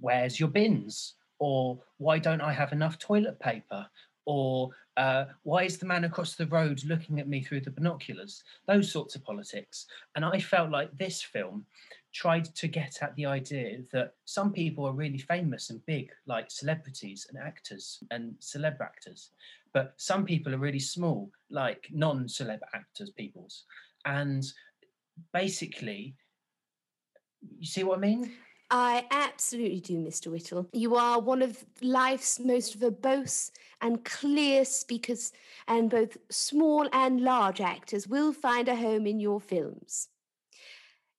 where's 0.00 0.40
your 0.40 0.48
bins 0.48 1.15
or 1.38 1.78
why 1.98 2.18
don't 2.18 2.40
I 2.40 2.52
have 2.52 2.72
enough 2.72 2.98
toilet 2.98 3.38
paper 3.40 3.86
or 4.24 4.70
Uh, 4.96 5.26
why 5.42 5.62
is 5.62 5.76
the 5.76 5.84
man 5.86 6.04
across 6.04 6.36
the 6.36 6.46
road 6.46 6.82
looking 6.84 7.20
at 7.20 7.28
me 7.28 7.42
through 7.42 7.60
the 7.60 7.70
binoculars? 7.70 8.42
Those 8.66 8.90
sorts 8.90 9.14
of 9.14 9.22
politics. 9.22 9.86
And 10.14 10.24
I 10.24 10.40
felt 10.40 10.70
like 10.70 10.90
this 10.96 11.20
film 11.20 11.66
tried 12.12 12.46
to 12.54 12.66
get 12.66 13.02
at 13.02 13.14
the 13.14 13.26
idea 13.26 13.82
that 13.92 14.14
some 14.24 14.52
people 14.52 14.86
are 14.86 15.02
really 15.02 15.18
famous 15.18 15.68
and 15.68 15.84
big, 15.84 16.10
like 16.24 16.50
celebrities 16.50 17.26
and 17.28 17.36
actors 17.38 18.02
and 18.10 18.34
celeb 18.40 18.80
actors, 18.80 19.32
but 19.74 19.92
some 19.98 20.24
people 20.24 20.54
are 20.54 20.66
really 20.66 20.80
small, 20.80 21.30
like 21.50 21.90
non 21.92 22.26
celeb 22.26 22.60
actors, 22.72 23.10
peoples. 23.10 23.64
And 24.06 24.42
basically, 25.32 26.14
you 27.60 27.66
see 27.66 27.84
what 27.84 27.98
I 27.98 28.00
mean? 28.00 28.32
I 28.70 29.06
absolutely 29.12 29.80
do, 29.80 29.98
Mr. 29.98 30.30
Whittle. 30.30 30.68
You 30.72 30.96
are 30.96 31.20
one 31.20 31.42
of 31.42 31.64
life's 31.80 32.40
most 32.40 32.78
verbose 32.80 33.52
and 33.80 34.04
clear 34.04 34.64
speakers, 34.64 35.32
and 35.68 35.88
both 35.88 36.16
small 36.30 36.88
and 36.92 37.20
large 37.20 37.60
actors 37.60 38.08
will 38.08 38.32
find 38.32 38.68
a 38.68 38.74
home 38.74 39.06
in 39.06 39.20
your 39.20 39.40
films. 39.40 40.08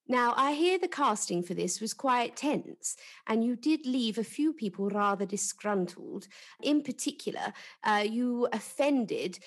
Now, 0.09 0.33
I 0.37 0.53
hear 0.53 0.77
the 0.77 0.87
casting 0.87 1.43
for 1.43 1.53
this 1.53 1.79
was 1.79 1.93
quite 1.93 2.35
tense, 2.35 2.95
and 3.27 3.43
you 3.43 3.55
did 3.55 3.85
leave 3.85 4.17
a 4.17 4.23
few 4.23 4.53
people 4.53 4.89
rather 4.89 5.25
disgruntled. 5.25 6.27
In 6.61 6.81
particular, 6.81 7.53
uh, 7.83 8.05
you 8.09 8.47
offended 8.51 9.39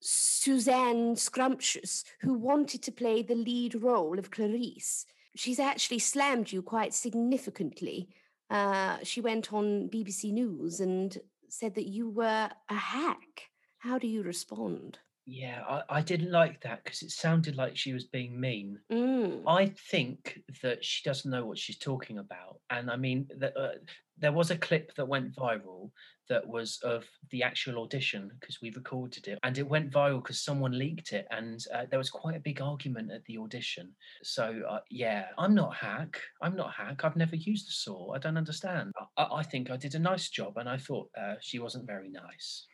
Suzanne 0.00 1.16
Scrumptious, 1.16 2.04
who 2.20 2.34
wanted 2.34 2.82
to 2.82 2.92
play 2.92 3.22
the 3.22 3.34
lead 3.34 3.82
role 3.82 4.18
of 4.18 4.30
Clarice 4.30 5.06
she's 5.34 5.58
actually 5.58 5.98
slammed 5.98 6.52
you 6.52 6.62
quite 6.62 6.94
significantly. 6.94 8.08
Uh, 8.50 8.98
she 9.02 9.20
went 9.20 9.52
on 9.52 9.88
BBC 9.88 10.32
News 10.32 10.80
and 10.80 11.16
said 11.48 11.74
that 11.74 11.86
you 11.86 12.08
were 12.08 12.50
a 12.68 12.74
hack. 12.74 13.48
How 13.78 13.98
do 13.98 14.06
you 14.06 14.22
respond? 14.22 14.98
Yeah, 15.24 15.62
I, 15.68 15.82
I 15.88 16.00
didn't 16.00 16.32
like 16.32 16.60
that 16.62 16.82
because 16.82 17.02
it 17.02 17.10
sounded 17.10 17.56
like 17.56 17.76
she 17.76 17.92
was 17.92 18.04
being 18.04 18.38
mean. 18.40 18.78
Mm. 18.90 19.42
I 19.46 19.72
think 19.90 20.40
that 20.62 20.84
she 20.84 21.02
doesn't 21.04 21.30
know 21.30 21.46
what 21.46 21.58
she's 21.58 21.78
talking 21.78 22.18
about. 22.18 22.58
And 22.70 22.90
I 22.90 22.96
mean, 22.96 23.28
the, 23.38 23.56
uh, 23.56 23.72
there 24.18 24.32
was 24.32 24.50
a 24.50 24.56
clip 24.56 24.94
that 24.96 25.06
went 25.06 25.34
viral 25.34 25.90
that 26.28 26.46
was 26.46 26.78
of 26.82 27.04
the 27.30 27.42
actual 27.42 27.82
audition 27.82 28.30
because 28.40 28.60
we 28.62 28.70
recorded 28.70 29.26
it 29.28 29.38
and 29.42 29.58
it 29.58 29.68
went 29.68 29.90
viral 29.90 30.22
because 30.22 30.42
someone 30.42 30.78
leaked 30.78 31.12
it 31.12 31.26
and 31.30 31.64
uh, 31.74 31.84
there 31.90 31.98
was 31.98 32.10
quite 32.10 32.36
a 32.36 32.40
big 32.40 32.60
argument 32.60 33.10
at 33.10 33.24
the 33.24 33.36
audition 33.36 33.90
so 34.22 34.62
uh, 34.70 34.78
yeah 34.90 35.26
i'm 35.36 35.54
not 35.54 35.74
hack 35.74 36.20
i'm 36.40 36.56
not 36.56 36.72
hack 36.72 37.04
i've 37.04 37.16
never 37.16 37.36
used 37.36 37.66
the 37.66 37.72
saw 37.72 38.12
i 38.12 38.18
don't 38.18 38.36
understand 38.36 38.92
i, 39.16 39.26
I 39.30 39.42
think 39.42 39.70
i 39.70 39.76
did 39.76 39.94
a 39.94 39.98
nice 39.98 40.30
job 40.30 40.56
and 40.56 40.68
i 40.68 40.78
thought 40.78 41.08
uh, 41.20 41.34
she 41.40 41.58
wasn't 41.58 41.86
very 41.86 42.08
nice 42.08 42.66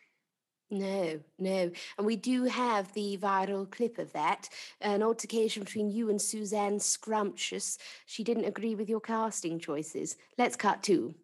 no, 0.71 1.19
no. 1.37 1.71
And 1.97 2.05
we 2.05 2.15
do 2.15 2.43
have 2.43 2.93
the 2.93 3.17
viral 3.21 3.69
clip 3.69 3.97
of 3.97 4.11
that 4.13 4.49
an 4.81 5.01
altercation 5.01 5.63
between 5.63 5.89
you 5.91 6.09
and 6.09 6.21
Suzanne 6.21 6.79
Scrumptious. 6.79 7.77
She 8.05 8.23
didn't 8.23 8.45
agree 8.45 8.75
with 8.75 8.89
your 8.89 9.01
casting 9.01 9.59
choices. 9.59 10.15
Let's 10.37 10.55
cut 10.55 10.83
to. 10.83 11.15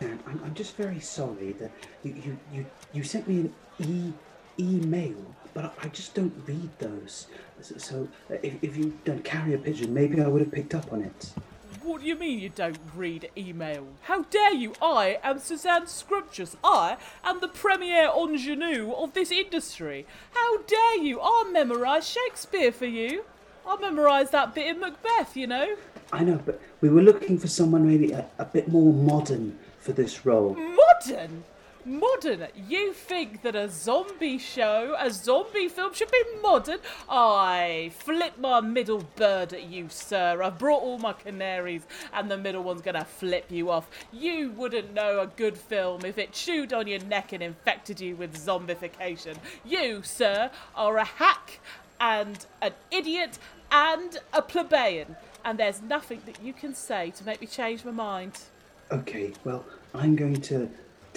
I'm, 0.00 0.40
I'm 0.44 0.54
just 0.54 0.76
very 0.76 1.00
sorry 1.00 1.52
that 1.52 1.72
you, 2.04 2.14
you, 2.24 2.38
you, 2.52 2.66
you 2.92 3.02
sent 3.02 3.26
me 3.26 3.40
an 3.40 3.54
e 3.80 4.12
email, 4.60 5.16
but 5.54 5.74
I, 5.82 5.88
just 5.88 6.14
don't 6.14 6.34
read 6.46 6.70
those. 6.78 7.28
So, 7.60 7.78
so 7.78 8.08
if, 8.28 8.54
if 8.62 8.76
you'd 8.76 9.04
done 9.04 9.22
carrier 9.22 9.58
pigeon, 9.58 9.94
maybe 9.94 10.20
I 10.20 10.28
would 10.28 10.40
have 10.40 10.52
picked 10.52 10.74
up 10.74 10.92
on 10.92 11.02
it. 11.02 11.32
What 11.82 12.00
do 12.00 12.06
you 12.06 12.16
mean 12.16 12.40
you 12.40 12.48
don't 12.48 12.78
read 12.96 13.30
email? 13.36 13.86
How 14.02 14.22
dare 14.24 14.54
you? 14.54 14.72
I 14.80 15.18
am 15.22 15.38
Suzanne 15.38 15.86
Scrumptious. 15.86 16.56
I 16.64 16.96
am 17.22 17.40
the 17.40 17.48
premier 17.48 18.10
ingenue 18.16 18.92
of 18.92 19.12
this 19.12 19.30
industry. 19.30 20.06
How 20.32 20.58
dare 20.62 20.96
you? 20.96 21.20
I'll 21.20 21.50
memorise 21.50 22.08
Shakespeare 22.08 22.72
for 22.72 22.86
you. 22.86 23.24
I'll 23.66 23.78
memorise 23.78 24.30
that 24.30 24.54
bit 24.54 24.66
in 24.66 24.80
Macbeth, 24.80 25.36
you 25.36 25.46
know. 25.46 25.76
I 26.12 26.24
know, 26.24 26.40
but 26.44 26.60
we 26.80 26.88
were 26.88 27.02
looking 27.02 27.38
for 27.38 27.48
someone 27.48 27.86
maybe 27.86 28.12
a, 28.12 28.26
a 28.38 28.44
bit 28.46 28.68
more 28.68 28.92
modern 28.92 29.58
for 29.78 29.92
this 29.92 30.24
role. 30.24 30.54
Modern? 30.54 31.44
Modern? 31.88 32.48
You 32.68 32.92
think 32.92 33.40
that 33.42 33.56
a 33.56 33.70
zombie 33.70 34.36
show, 34.36 34.94
a 34.98 35.10
zombie 35.10 35.68
film 35.68 35.94
should 35.94 36.10
be 36.10 36.22
modern? 36.42 36.80
I 37.08 37.92
flip 37.98 38.34
my 38.38 38.60
middle 38.60 39.04
bird 39.16 39.54
at 39.54 39.64
you, 39.64 39.88
sir. 39.88 40.42
I've 40.42 40.58
brought 40.58 40.82
all 40.82 40.98
my 40.98 41.14
canaries, 41.14 41.86
and 42.12 42.30
the 42.30 42.36
middle 42.36 42.62
one's 42.62 42.82
gonna 42.82 43.06
flip 43.06 43.46
you 43.50 43.70
off. 43.70 43.88
You 44.12 44.50
wouldn't 44.50 44.92
know 44.92 45.20
a 45.20 45.28
good 45.28 45.56
film 45.56 46.04
if 46.04 46.18
it 46.18 46.32
chewed 46.32 46.74
on 46.74 46.86
your 46.86 47.00
neck 47.00 47.32
and 47.32 47.42
infected 47.42 48.00
you 48.00 48.16
with 48.16 48.36
zombification. 48.36 49.38
You, 49.64 50.02
sir, 50.02 50.50
are 50.74 50.98
a 50.98 51.04
hack 51.04 51.58
and 51.98 52.44
an 52.60 52.74
idiot 52.90 53.38
and 53.72 54.18
a 54.34 54.42
plebeian, 54.42 55.16
and 55.42 55.58
there's 55.58 55.80
nothing 55.80 56.20
that 56.26 56.42
you 56.42 56.52
can 56.52 56.74
say 56.74 57.12
to 57.12 57.24
make 57.24 57.40
me 57.40 57.46
change 57.46 57.82
my 57.82 57.92
mind. 57.92 58.40
Okay, 58.92 59.32
well, 59.42 59.64
I'm 59.94 60.16
going 60.16 60.40
to 60.42 60.68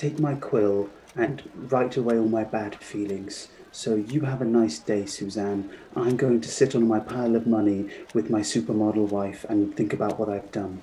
take 0.02 0.18
my 0.18 0.34
quill 0.34 0.90
and 1.16 1.44
write 1.56 1.96
away 1.96 2.18
all 2.18 2.28
my 2.28 2.44
bad 2.44 2.74
feelings. 2.76 3.50
So 3.72 3.94
you 3.94 4.22
have 4.22 4.42
a 4.42 4.46
nice 4.46 4.80
day, 4.80 5.06
Suzanne. 5.06 5.70
I'm 5.96 6.18
going 6.18 6.42
to 6.42 6.50
sit 6.50 6.74
on 6.74 6.88
my 6.88 7.00
pile 7.00 7.36
of 7.36 7.46
money 7.46 7.88
with 8.16 8.32
my 8.32 8.42
supermodel 8.42 9.10
wife 9.10 9.46
and 9.48 9.78
think 9.78 9.94
about 9.94 10.18
what 10.18 10.28
I've 10.28 10.52
done. 10.52 10.82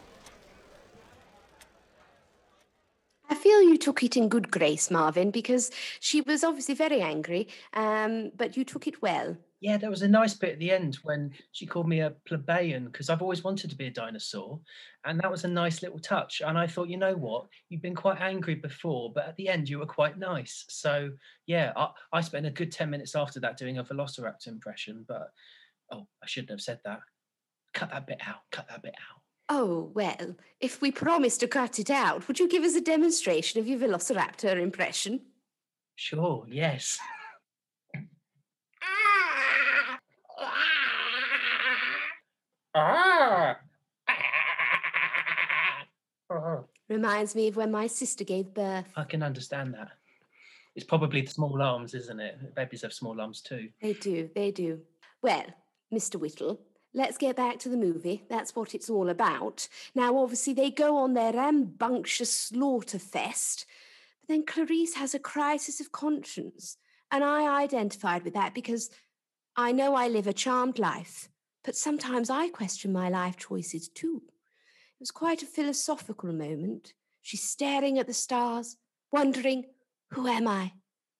I 3.29 3.35
feel 3.35 3.61
you 3.61 3.77
took 3.77 4.05
it 4.05 4.17
in 4.17 4.29
good 4.29 4.53
grace, 4.53 4.89
Marvin, 4.89 5.33
because 5.33 5.73
she 5.99 6.21
was 6.21 6.45
obviously 6.45 6.77
very 6.77 7.01
angry, 7.01 7.49
um, 7.75 8.31
but 8.37 8.57
you 8.57 8.65
took 8.65 8.87
it 8.87 9.03
well. 9.03 9.37
Yeah, 9.61 9.77
there 9.77 9.91
was 9.91 10.03
a 10.03 10.09
nice 10.09 10.35
bit 10.35 10.53
at 10.53 10.59
the 10.61 10.71
end 10.71 10.99
when 11.03 11.33
she 11.50 11.67
called 11.67 11.88
me 11.88 12.00
a 12.00 12.15
plebeian 12.27 12.85
because 12.87 13.11
I've 13.11 13.23
always 13.23 13.43
wanted 13.43 13.71
to 13.71 13.77
be 13.77 13.87
a 13.87 13.91
dinosaur. 13.91 14.61
And 15.05 15.19
that 15.19 15.31
was 15.31 15.45
a 15.45 15.49
nice 15.49 15.83
little 15.83 15.99
touch. 15.99 16.43
And 16.47 16.57
I 16.57 16.69
thought, 16.69 16.88
you 16.88 16.97
know 16.97 17.15
what? 17.15 17.47
You've 17.69 17.83
been 17.83 17.97
quite 17.97 18.21
angry 18.21 18.55
before, 18.55 19.12
but 19.12 19.27
at 19.27 19.37
the 19.37 19.49
end, 19.49 19.69
you 19.69 19.81
were 19.81 19.87
quite 19.87 20.17
nice. 20.17 20.65
So, 20.69 21.11
yeah, 21.47 21.73
I, 21.77 21.88
I 22.12 22.21
spent 22.21 22.47
a 22.47 22.50
good 22.50 22.71
10 22.71 22.88
minutes 22.88 23.17
after 23.17 23.41
that 23.41 23.57
doing 23.57 23.79
a 23.79 23.85
velociraptor 23.85 24.47
impression. 24.47 25.05
But, 25.09 25.33
oh, 25.91 26.07
I 26.23 26.27
shouldn't 26.27 26.50
have 26.50 26.61
said 26.61 26.79
that. 26.85 27.00
Cut 27.75 27.91
that 27.91 28.07
bit 28.07 28.21
out. 28.25 28.43
Cut 28.53 28.69
that 28.69 28.83
bit 28.83 28.95
out. 29.11 29.21
Oh, 29.49 29.91
well, 29.95 30.37
if 30.61 30.81
we 30.81 30.93
promise 30.93 31.37
to 31.38 31.49
cut 31.49 31.79
it 31.81 31.91
out, 31.91 32.29
would 32.29 32.38
you 32.38 32.49
give 32.49 32.62
us 32.62 32.75
a 32.75 32.81
demonstration 32.81 33.59
of 33.59 33.67
your 33.67 33.79
velociraptor 33.79 34.61
impression? 34.61 35.21
Sure, 35.97 36.45
yes. 36.49 36.99
Ah. 42.79 43.59
Reminds 46.89 47.35
me 47.35 47.49
of 47.49 47.57
when 47.57 47.71
my 47.71 47.87
sister 47.87 48.25
gave 48.25 48.55
birth. 48.55 48.87
I 48.97 49.05
can 49.05 49.23
understand 49.23 49.75
that. 49.75 49.91
It's 50.75 50.87
probably 50.87 51.23
the 51.23 51.31
small 51.31 51.61
arms, 51.61 51.95
isn't 51.95 52.21
it? 52.21 52.55
Babies 52.55 52.83
have 52.83 52.93
small 52.93 53.21
arms 53.21 53.41
too. 53.41 53.69
They 53.83 53.95
do, 53.95 54.31
they 54.35 54.51
do. 54.51 54.81
Well, 55.23 55.45
Mr. 55.93 56.17
Whittle, 56.17 56.61
let's 56.95 57.19
get 57.19 57.37
back 57.37 57.59
to 57.61 57.69
the 57.69 57.77
movie. 57.77 58.25
That's 58.29 58.55
what 58.55 58.75
it's 58.75 58.89
all 58.89 59.09
about. 59.09 59.69
Now, 59.95 60.17
obviously, 60.19 60.55
they 60.55 60.71
go 60.71 60.97
on 60.99 61.15
their 61.15 61.33
rambunctious 61.33 62.33
slaughter 62.33 62.99
fest, 62.99 63.67
but 64.21 64.29
then 64.29 64.47
Clarice 64.47 64.95
has 64.95 65.15
a 65.15 65.19
crisis 65.19 65.81
of 65.81 65.93
conscience. 65.93 66.77
And 67.11 67.25
I 67.25 67.63
identified 67.63 68.23
with 68.23 68.35
that 68.35 68.55
because 68.55 68.91
I 69.57 69.73
know 69.73 69.95
I 69.95 70.09
live 70.09 70.27
a 70.27 70.33
charmed 70.33 70.79
life, 70.79 71.29
but 71.65 71.77
sometimes 71.77 72.31
I 72.31 72.49
question 72.49 72.93
my 72.93 73.09
life 73.09 73.37
choices 73.37 73.88
too. 73.88 74.23
It 74.27 75.00
was 75.00 75.11
quite 75.11 75.43
a 75.43 75.47
philosophical 75.47 76.33
moment. 76.33 76.95
She's 77.23 77.43
staring 77.43 77.99
at 77.99 78.07
the 78.07 78.15
stars, 78.15 78.77
wondering, 79.12 79.67
who 80.11 80.27
am 80.27 80.49
I? 80.49 80.73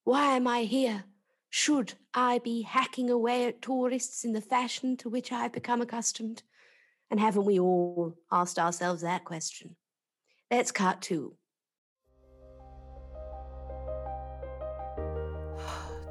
Why 0.05 0.37
am 0.37 0.49
I 0.49 0.63
here? 0.63 1.05
Should 1.51 1.95
I 2.15 2.39
be 2.39 2.63
hacking 2.63 3.11
away 3.11 3.47
at 3.47 3.63
tourists 3.63 4.25
in 4.25 4.33
the 4.33 4.41
fashion 4.41 4.97
to 4.99 5.09
which 5.09 5.33
I've 5.33 5.53
become 5.53 5.81
accustomed? 5.81 6.43
And 7.11 7.19
haven't 7.19 7.45
we 7.45 7.59
all 7.59 8.15
asked 8.31 8.59
ourselves 8.59 9.03
that 9.03 9.25
question? 9.25 9.77
Let's 10.51 10.73
cut 10.73 11.01
to. 11.03 11.35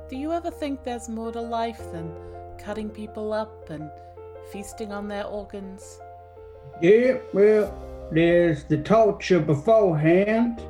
Do 0.10 0.16
you 0.16 0.32
ever 0.32 0.50
think 0.52 0.84
there's 0.84 1.10
more 1.10 1.32
to 1.32 1.42
life 1.42 1.82
than 1.92 2.14
cutting 2.58 2.90
people 2.90 3.34
up 3.34 3.70
and 3.70 3.92
feasting 4.52 4.92
on 4.92 5.08
their 5.08 5.26
organs? 5.26 6.00
Yeah, 6.82 7.18
well, 7.34 7.74
there's 8.12 8.64
the 8.66 8.78
torture 8.78 9.40
beforehand, 9.40 10.62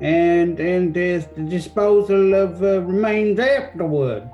and 0.00 0.58
and 0.60 0.94
there's 0.94 1.26
the 1.26 1.42
disposal 1.42 2.34
of 2.34 2.62
uh, 2.62 2.80
remains 2.82 3.38
afterward. 3.38 4.28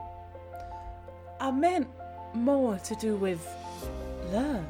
I 1.41 1.51
meant 1.51 1.89
more 2.35 2.79
to 2.79 2.95
do 2.97 3.17
with 3.17 3.47
love, 4.33 4.65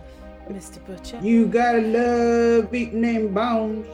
Mr. 0.48 0.84
Butcher. 0.86 1.18
You 1.22 1.46
gotta 1.46 1.80
love 1.80 2.74
eating 2.74 3.02
them 3.02 3.34
bones. 3.34 3.86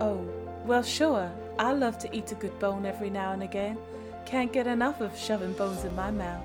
Oh, 0.00 0.24
Well, 0.64 0.82
sure. 0.82 1.30
I 1.58 1.72
love 1.72 1.98
to 1.98 2.16
eat 2.16 2.30
a 2.30 2.36
good 2.36 2.56
bone 2.60 2.86
every 2.86 3.10
now 3.10 3.32
and 3.32 3.42
again. 3.42 3.78
Can't 4.26 4.52
get 4.52 4.66
enough 4.68 5.00
of 5.00 5.16
shoving 5.18 5.52
bones 5.54 5.84
in 5.84 5.94
my 5.96 6.10
mouth. 6.12 6.44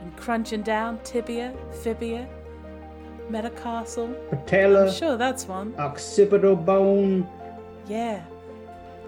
And 0.00 0.16
crunching 0.16 0.62
down 0.62 0.98
tibia, 1.04 1.54
fibia, 1.82 2.28
metatarsal. 3.28 4.08
Patella, 4.30 4.86
I'm 4.86 4.92
sure 4.92 5.16
that's 5.16 5.46
one. 5.46 5.74
occipital 5.78 6.56
bone. 6.56 7.28
Yeah. 7.86 8.22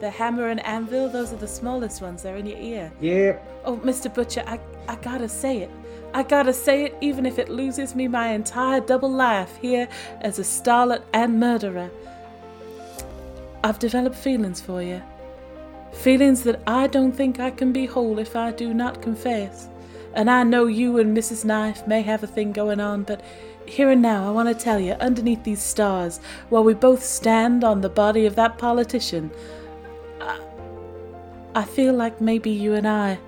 The 0.00 0.10
hammer 0.10 0.48
and 0.48 0.64
anvil, 0.66 1.08
those 1.08 1.32
are 1.32 1.36
the 1.36 1.48
smallest 1.48 2.02
ones. 2.02 2.22
They're 2.22 2.36
in 2.36 2.46
your 2.46 2.58
ear. 2.58 2.92
Yep. 3.00 3.62
Oh, 3.64 3.76
Mr. 3.76 4.12
Butcher, 4.12 4.42
I, 4.46 4.58
I 4.88 4.96
gotta 4.96 5.28
say 5.28 5.58
it. 5.58 5.70
I 6.14 6.22
gotta 6.24 6.52
say 6.52 6.84
it 6.84 6.96
even 7.00 7.24
if 7.24 7.38
it 7.38 7.48
loses 7.48 7.94
me 7.94 8.06
my 8.08 8.28
entire 8.32 8.80
double 8.80 9.10
life 9.10 9.56
here 9.62 9.88
as 10.20 10.38
a 10.38 10.42
starlet 10.42 11.02
and 11.12 11.40
murderer. 11.40 11.90
I've 13.64 13.78
developed 13.78 14.16
feelings 14.16 14.60
for 14.60 14.82
you. 14.82 15.00
Feelings 15.92 16.42
that 16.42 16.60
I 16.66 16.86
don't 16.88 17.12
think 17.12 17.38
I 17.38 17.50
can 17.50 17.72
be 17.72 17.86
whole 17.86 18.18
if 18.18 18.34
I 18.34 18.50
do 18.50 18.74
not 18.74 19.00
confess. 19.00 19.68
And 20.14 20.30
I 20.30 20.42
know 20.42 20.66
you 20.66 20.98
and 20.98 21.16
Mrs. 21.16 21.44
Knife 21.44 21.86
may 21.86 22.02
have 22.02 22.22
a 22.22 22.26
thing 22.26 22.52
going 22.52 22.80
on, 22.80 23.02
but 23.04 23.22
here 23.66 23.90
and 23.90 24.02
now 24.02 24.28
I 24.28 24.30
want 24.30 24.48
to 24.48 24.54
tell 24.54 24.78
you, 24.78 24.92
underneath 24.94 25.44
these 25.44 25.62
stars, 25.62 26.20
while 26.48 26.64
we 26.64 26.74
both 26.74 27.02
stand 27.02 27.64
on 27.64 27.80
the 27.80 27.88
body 27.88 28.26
of 28.26 28.34
that 28.36 28.58
politician, 28.58 29.30
I, 30.20 30.40
I 31.54 31.64
feel 31.64 31.94
like 31.94 32.20
maybe 32.20 32.50
you 32.50 32.74
and 32.74 32.86
I, 32.86 33.18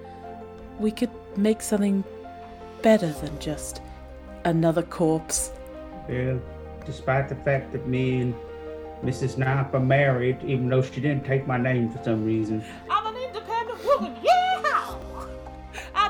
we 0.79 0.91
could 0.91 1.11
make 1.37 1.63
something 1.63 2.05
better 2.83 3.11
than 3.13 3.39
just 3.39 3.81
another 4.45 4.83
corpse. 4.83 5.53
Well, 6.09 6.41
despite 6.85 7.29
the 7.29 7.37
fact 7.37 7.73
that 7.73 7.87
me 7.87 8.21
and 8.21 8.35
Mrs. 9.03 9.39
Knife 9.39 9.73
are 9.75 9.81
married, 9.81 10.39
even 10.45 10.69
though 10.69 10.83
she 10.83 11.01
didn't 11.01 11.25
take 11.25 11.47
my 11.47 11.59
name 11.59 11.91
for 11.91 12.03
some 12.03 12.25
reason. 12.25 12.65
I'm 12.91 13.15
an 13.15 13.23
independent 13.23 13.85
woman, 13.85 14.17
yeah! 14.23 14.44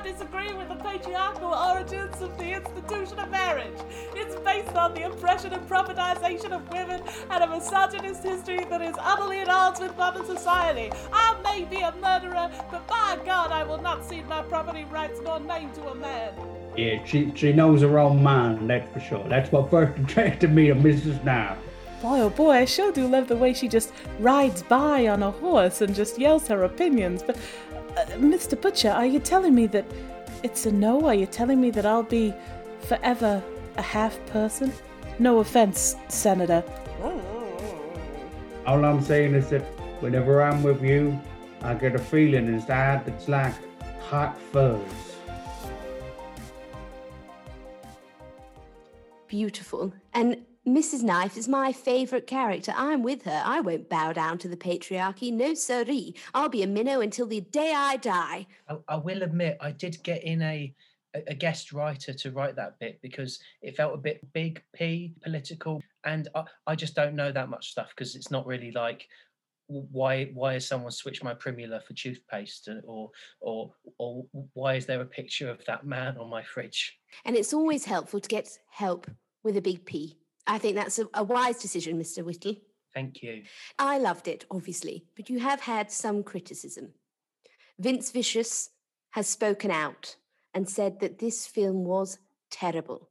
I 0.05 0.13
disagree 0.13 0.53
with 0.53 0.69
the 0.69 0.75
patriarchal 0.75 1.55
origins 1.55 2.21
of 2.21 2.37
the 2.37 2.53
institution 2.53 3.19
of 3.19 3.31
marriage. 3.31 3.79
It's 4.15 4.35
based 4.41 4.77
on 4.77 4.93
the 4.93 5.07
oppression 5.07 5.55
and 5.55 5.67
privatization 5.67 6.53
of 6.53 6.69
women 6.71 7.03
and 7.31 7.45
a 7.45 7.47
misogynist 7.47 8.23
history 8.23 8.67
that 8.67 8.83
is 8.83 8.95
utterly 8.99 9.39
at 9.39 9.49
odds 9.49 9.81
with 9.81 9.97
modern 9.97 10.27
society. 10.27 10.91
I 11.11 11.41
may 11.43 11.65
be 11.65 11.81
a 11.81 11.93
murderer, 12.03 12.51
but 12.71 12.87
by 12.87 13.19
God, 13.25 13.51
I 13.51 13.65
will 13.65 13.81
not 13.81 14.07
cede 14.07 14.29
my 14.29 14.43
property 14.43 14.85
rights 14.85 15.21
nor 15.25 15.41
name 15.41 15.71
to 15.73 15.89
a 15.89 15.95
man. 15.95 16.35
Yeah, 16.77 17.03
she, 17.07 17.33
she 17.35 17.55
knows 17.55 17.81
her 17.81 17.99
own 17.99 18.23
mind, 18.23 18.69
that's 18.69 18.93
for 18.93 19.01
sure. 19.01 19.27
That's 19.27 19.51
what 19.51 19.71
first 19.71 19.99
attracted 20.03 20.53
me 20.53 20.67
to 20.67 20.75
Mrs. 20.75 21.25
Now. 21.25 21.57
Boy, 22.03 22.21
oh 22.21 22.29
boy, 22.29 22.51
I 22.51 22.65
sure 22.67 22.93
do 22.93 23.07
love 23.07 23.29
the 23.29 23.37
way 23.37 23.55
she 23.55 23.69
just 23.69 23.91
rides 24.19 24.63
by 24.63 25.09
on 25.09 25.23
a 25.23 25.31
horse 25.31 25.81
and 25.81 25.95
just 25.95 26.19
yells 26.19 26.47
her 26.49 26.65
opinions. 26.65 27.23
But, 27.23 27.39
uh, 27.97 28.05
Mr. 28.17 28.61
Butcher, 28.61 28.91
are 28.91 29.07
you 29.07 29.21
telling 29.21 29.55
me 29.55 29.67
that 29.69 29.85
it's 30.43 30.67
a 30.67 30.73
no? 30.73 31.07
Are 31.07 31.15
you 31.15 31.27
telling 31.27 31.61
me 31.61 31.71
that 31.71 31.87
I'll 31.87 32.03
be 32.03 32.35
forever 32.89 33.43
a 33.77 33.83
half 33.83 34.19
person? 34.27 34.73
No 35.19 35.39
offense, 35.39 35.97
Senator. 36.09 36.63
All 38.67 38.85
I'm 38.85 39.03
saying 39.03 39.35
is 39.35 39.51
that 39.51 39.63
whenever 40.01 40.43
I'm 40.43 40.63
with 40.63 40.83
you, 40.83 41.21
I 41.63 41.75
get 41.75 41.95
a 41.95 41.99
feeling 41.99 42.47
inside 42.47 43.05
that's 43.07 43.29
like 43.29 43.55
hot 44.01 44.39
fuzz. 44.53 44.81
Beautiful. 49.29 49.93
And 50.13 50.45
Mrs. 50.67 51.03
Knife 51.03 51.37
is 51.37 51.47
my 51.47 51.73
favourite 51.73 52.27
character. 52.27 52.73
I'm 52.75 53.03
with 53.03 53.25
her. 53.25 53.43
I 53.45 53.61
won't 53.61 53.91
bow 53.91 54.15
down 54.15 54.39
to 54.39 54.49
the 54.49 54.57
patriarchy. 54.57 55.31
No 55.31 55.53
siree. 55.53 56.15
I'll 56.33 56.49
be 56.49 56.63
a 56.63 56.67
minnow 56.67 57.03
until 57.03 57.27
the 57.27 57.43
day 57.43 57.75
I 57.77 57.97
die. 57.97 58.47
I, 58.69 58.77
I 58.89 58.97
will 58.97 59.23
admit, 59.23 59.59
I 59.61 59.73
did 59.73 60.03
get 60.03 60.25
in 60.25 60.41
a 60.43 60.75
a 61.29 61.35
guest 61.35 61.73
writer 61.73 62.13
to 62.13 62.33
write 62.33 62.57
that 62.57 62.77
bit 62.81 62.99
because 63.01 63.39
it 63.63 63.77
felt 63.77 63.95
a 63.95 63.99
bit 63.99 64.21
big 64.33 64.61
P 64.75 65.15
political, 65.23 65.81
and 66.05 66.29
I, 66.35 66.45
I 66.67 66.75
just 66.75 66.97
don't 66.97 67.15
know 67.15 67.31
that 67.31 67.51
much 67.51 67.71
stuff 67.71 67.91
because 67.95 68.17
it's 68.17 68.33
not 68.33 68.47
really 68.47 68.73
like 68.73 69.07
why 69.67 70.25
why 70.35 70.55
has 70.55 70.67
someone 70.67 70.91
switched 70.91 71.23
my 71.23 71.35
primula 71.35 71.81
for 71.81 71.95
toothpaste 71.95 72.69
or 72.87 73.11
or 73.41 73.73
or 73.99 74.27
why 74.55 74.75
is 74.75 74.87
there 74.87 75.01
a 75.01 75.07
picture 75.07 75.51
of 75.51 75.65
that 75.67 75.87
man 75.87 76.17
on 76.19 76.29
my 76.29 76.43
fridge? 76.43 76.99
And 77.25 77.37
it's 77.37 77.55
always 77.55 77.85
helpful 77.85 78.21
to 78.21 78.29
get 78.29 78.49
help 78.71 79.11
with 79.43 79.57
a 79.57 79.63
big 79.63 79.85
P. 79.85 80.19
I 80.47 80.59
think 80.59 80.77
that's 80.77 80.99
a, 80.99 81.07
a 81.15 81.25
wise 81.25 81.59
decision, 81.59 81.99
Mr. 81.99 82.25
Whittle. 82.25 82.57
Thank 82.95 83.23
you. 83.23 83.43
I 83.79 83.99
loved 83.99 84.29
it, 84.29 84.45
obviously, 84.51 85.05
but 85.17 85.29
you 85.29 85.41
have 85.41 85.61
had 85.61 85.91
some 85.91 86.23
criticism. 86.23 86.91
Vince 87.79 88.11
Vicious 88.11 88.71
has 89.11 89.29
spoken 89.29 89.71
out 89.71 90.17
and 90.55 90.69
said 90.69 91.01
that 91.01 91.19
this 91.19 91.47
film 91.47 91.85
was 91.85 92.19
terrible. 92.51 93.09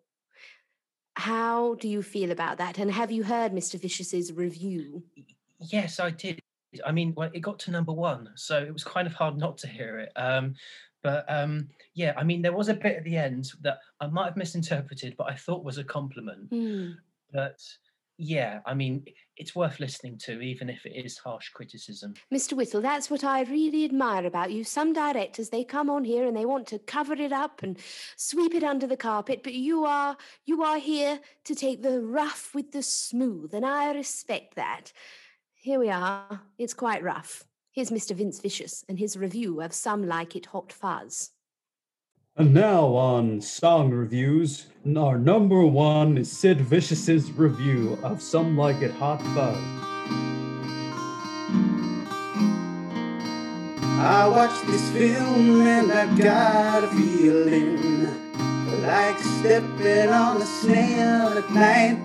How 1.15 1.75
do 1.75 1.87
you 1.87 2.01
feel 2.01 2.31
about 2.31 2.57
that? 2.57 2.79
And 2.79 2.91
have 2.91 3.11
you 3.11 3.23
heard 3.23 3.51
Mr. 3.51 3.79
Vicious's 3.79 4.31
review? 4.31 5.03
Yes, 5.59 5.99
I 5.99 6.11
did. 6.11 6.39
I 6.85 6.91
mean, 6.91 7.13
well, 7.15 7.29
it 7.33 7.41
got 7.41 7.59
to 7.59 7.71
number 7.71 7.91
one, 7.91 8.29
so 8.35 8.57
it 8.57 8.73
was 8.73 8.83
kind 8.83 9.05
of 9.05 9.13
hard 9.13 9.37
not 9.37 9.57
to 9.59 9.67
hear 9.67 9.99
it. 9.99 10.11
Um, 10.15 10.55
but 11.03 11.25
um, 11.27 11.69
yeah, 11.93 12.13
I 12.17 12.23
mean, 12.23 12.41
there 12.41 12.53
was 12.53 12.69
a 12.69 12.73
bit 12.73 12.97
at 12.97 13.03
the 13.03 13.17
end 13.17 13.51
that 13.61 13.79
I 13.99 14.07
might 14.07 14.25
have 14.25 14.37
misinterpreted, 14.37 15.15
but 15.17 15.29
I 15.29 15.35
thought 15.35 15.63
was 15.63 15.77
a 15.77 15.83
compliment. 15.83 16.47
Hmm. 16.49 16.91
But 17.33 17.59
yeah, 18.17 18.59
I 18.65 18.75
mean, 18.75 19.05
it's 19.37 19.55
worth 19.55 19.79
listening 19.79 20.19
to, 20.19 20.39
even 20.39 20.69
if 20.69 20.85
it 20.85 20.91
is 20.95 21.17
harsh 21.17 21.49
criticism. 21.49 22.13
Mr. 22.31 22.53
Whittle, 22.53 22.81
that's 22.81 23.09
what 23.09 23.23
I 23.23 23.41
really 23.43 23.83
admire 23.83 24.25
about 24.25 24.51
you. 24.51 24.63
Some 24.63 24.93
directors, 24.93 25.49
they 25.49 25.63
come 25.63 25.89
on 25.89 26.03
here 26.03 26.25
and 26.25 26.37
they 26.37 26.45
want 26.45 26.67
to 26.67 26.79
cover 26.79 27.13
it 27.13 27.31
up 27.31 27.63
and 27.63 27.77
sweep 28.15 28.53
it 28.53 28.63
under 28.63 28.85
the 28.85 28.97
carpet, 28.97 29.41
but 29.43 29.53
you 29.53 29.83
are 29.85 30.15
you 30.45 30.63
are 30.63 30.77
here 30.77 31.19
to 31.45 31.55
take 31.55 31.81
the 31.81 32.01
rough 32.01 32.53
with 32.53 32.71
the 32.71 32.83
smooth, 32.83 33.53
and 33.53 33.65
I 33.65 33.91
respect 33.93 34.55
that. 34.55 34.93
Here 35.55 35.79
we 35.79 35.89
are. 35.89 36.41
It's 36.57 36.73
quite 36.73 37.03
rough. 37.03 37.45
Here's 37.71 37.89
Mr. 37.89 38.15
Vince 38.15 38.39
Vicious 38.39 38.85
and 38.87 38.99
his 38.99 39.17
review 39.17 39.61
of 39.61 39.73
Some 39.73 40.05
Like 40.05 40.35
It 40.35 40.45
Hot 40.47 40.71
Fuzz. 40.71 41.31
And 42.35 42.51
now 42.51 42.95
on 42.95 43.41
song 43.41 43.91
reviews, 43.91 44.65
our 44.97 45.19
number 45.19 45.63
one 45.67 46.17
is 46.17 46.31
Sid 46.31 46.61
Vicious's 46.61 47.31
review 47.31 47.99
of 48.01 48.23
Some 48.23 48.57
Like 48.57 48.81
It 48.81 48.89
Hot 48.89 49.21
Fuzz. 49.35 49.55
I 53.99 54.27
watched 54.27 54.65
this 54.65 54.89
film 54.89 55.61
and 55.61 55.91
I 55.91 56.07
got 56.17 56.83
a 56.83 56.87
feeling 56.87 58.07
like 58.81 59.19
stepping 59.19 60.09
on 60.09 60.41
a 60.41 60.45
snail 60.45 61.37
at 61.37 61.51
night. 61.51 62.01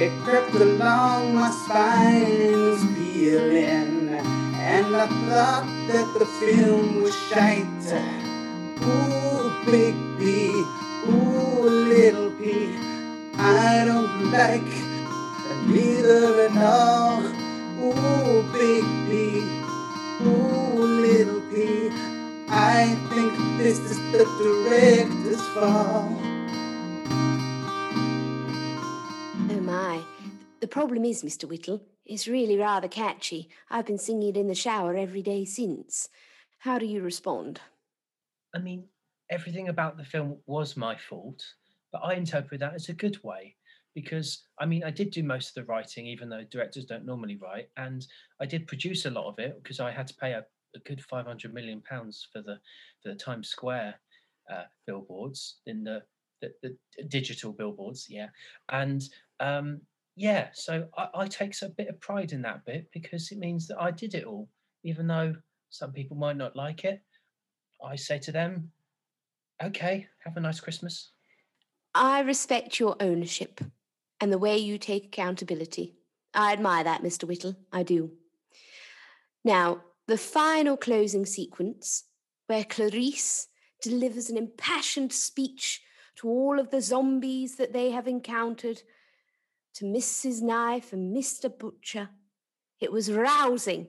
It 0.00 0.18
crept 0.22 0.54
along 0.54 1.34
my 1.34 1.50
spine, 1.50 2.52
was 2.52 2.82
peeling, 2.96 4.08
and 4.08 4.96
I 4.96 5.06
thought 5.28 5.88
that 5.88 6.18
the 6.18 6.24
film 6.24 7.02
was 7.02 7.14
shite. 7.28 8.23
Ooh, 8.86 9.64
big 9.70 9.94
P, 10.18 10.50
ooh, 11.08 11.62
little 11.62 12.30
P, 12.32 12.76
I 13.36 13.84
don't 13.86 14.30
like 14.30 14.72
neither 15.66 16.42
at 16.42 16.56
all. 16.58 17.22
Ooh, 17.80 18.42
big 18.52 18.84
P. 19.08 19.42
Ooh, 20.22 20.84
little 20.84 21.40
P, 21.50 21.88
I 22.48 22.94
think 23.10 23.32
this 23.58 23.78
is 23.78 23.98
the 24.12 24.24
director's 24.38 25.40
fault. 25.54 26.20
Oh 29.50 29.60
my. 29.62 30.02
The 30.60 30.68
problem 30.68 31.04
is, 31.04 31.22
Mr. 31.22 31.48
Whittle, 31.48 31.82
it's 32.04 32.28
really 32.28 32.56
rather 32.58 32.88
catchy. 32.88 33.48
I've 33.70 33.86
been 33.86 33.98
singing 33.98 34.30
it 34.30 34.36
in 34.36 34.48
the 34.48 34.54
shower 34.54 34.94
every 34.94 35.22
day 35.22 35.44
since. 35.44 36.10
How 36.58 36.78
do 36.78 36.86
you 36.86 37.02
respond? 37.02 37.60
I 38.54 38.58
mean, 38.58 38.84
everything 39.30 39.68
about 39.68 39.96
the 39.96 40.04
film 40.04 40.38
was 40.46 40.76
my 40.76 40.96
fault, 40.96 41.42
but 41.92 41.98
I 41.98 42.14
interpret 42.14 42.60
that 42.60 42.74
as 42.74 42.88
a 42.88 42.94
good 42.94 43.22
way 43.22 43.56
because 43.94 44.44
I 44.58 44.66
mean, 44.66 44.84
I 44.84 44.90
did 44.90 45.10
do 45.10 45.22
most 45.22 45.48
of 45.48 45.54
the 45.54 45.72
writing, 45.72 46.06
even 46.06 46.28
though 46.28 46.44
directors 46.50 46.84
don't 46.84 47.06
normally 47.06 47.36
write, 47.36 47.68
and 47.76 48.06
I 48.40 48.46
did 48.46 48.66
produce 48.66 49.06
a 49.06 49.10
lot 49.10 49.28
of 49.28 49.38
it 49.38 49.60
because 49.62 49.80
I 49.80 49.90
had 49.90 50.06
to 50.08 50.14
pay 50.14 50.32
a, 50.32 50.44
a 50.74 50.78
good 50.80 51.02
500 51.02 51.54
million 51.54 51.80
pounds 51.88 52.26
for 52.32 52.42
the 52.42 52.58
for 53.02 53.10
the 53.10 53.14
Times 53.14 53.48
Square 53.48 53.94
uh, 54.52 54.64
billboards 54.86 55.58
in 55.66 55.84
the, 55.84 56.02
the 56.42 56.52
the 56.62 57.04
digital 57.04 57.52
billboards, 57.52 58.06
yeah, 58.10 58.28
and 58.70 59.02
um, 59.40 59.80
yeah, 60.16 60.48
so 60.52 60.88
I, 60.96 61.08
I 61.14 61.26
take 61.28 61.54
a 61.62 61.68
bit 61.68 61.88
of 61.88 62.00
pride 62.00 62.32
in 62.32 62.42
that 62.42 62.64
bit 62.64 62.88
because 62.92 63.30
it 63.30 63.38
means 63.38 63.66
that 63.68 63.80
I 63.80 63.90
did 63.90 64.14
it 64.14 64.24
all, 64.24 64.48
even 64.82 65.06
though 65.06 65.34
some 65.70 65.92
people 65.92 66.16
might 66.16 66.36
not 66.36 66.56
like 66.56 66.84
it. 66.84 67.00
I 67.82 67.96
say 67.96 68.18
to 68.20 68.32
them, 68.32 68.70
okay, 69.62 70.06
have 70.24 70.36
a 70.36 70.40
nice 70.40 70.60
Christmas. 70.60 71.10
I 71.94 72.20
respect 72.20 72.80
your 72.80 72.96
ownership 73.00 73.60
and 74.20 74.32
the 74.32 74.38
way 74.38 74.58
you 74.58 74.78
take 74.78 75.06
accountability. 75.06 75.94
I 76.34 76.52
admire 76.52 76.84
that, 76.84 77.02
Mr. 77.02 77.24
Whittle. 77.24 77.56
I 77.72 77.82
do. 77.82 78.12
Now, 79.44 79.82
the 80.06 80.18
final 80.18 80.76
closing 80.76 81.26
sequence, 81.26 82.04
where 82.46 82.64
Clarice 82.64 83.48
delivers 83.80 84.30
an 84.30 84.36
impassioned 84.36 85.12
speech 85.12 85.82
to 86.16 86.28
all 86.28 86.58
of 86.58 86.70
the 86.70 86.80
zombies 86.80 87.56
that 87.56 87.72
they 87.72 87.90
have 87.90 88.08
encountered, 88.08 88.82
to 89.74 89.84
Mrs. 89.84 90.40
Knife 90.40 90.92
and 90.92 91.14
Mr. 91.14 91.56
Butcher. 91.56 92.10
It 92.80 92.92
was 92.92 93.10
rousing. 93.10 93.88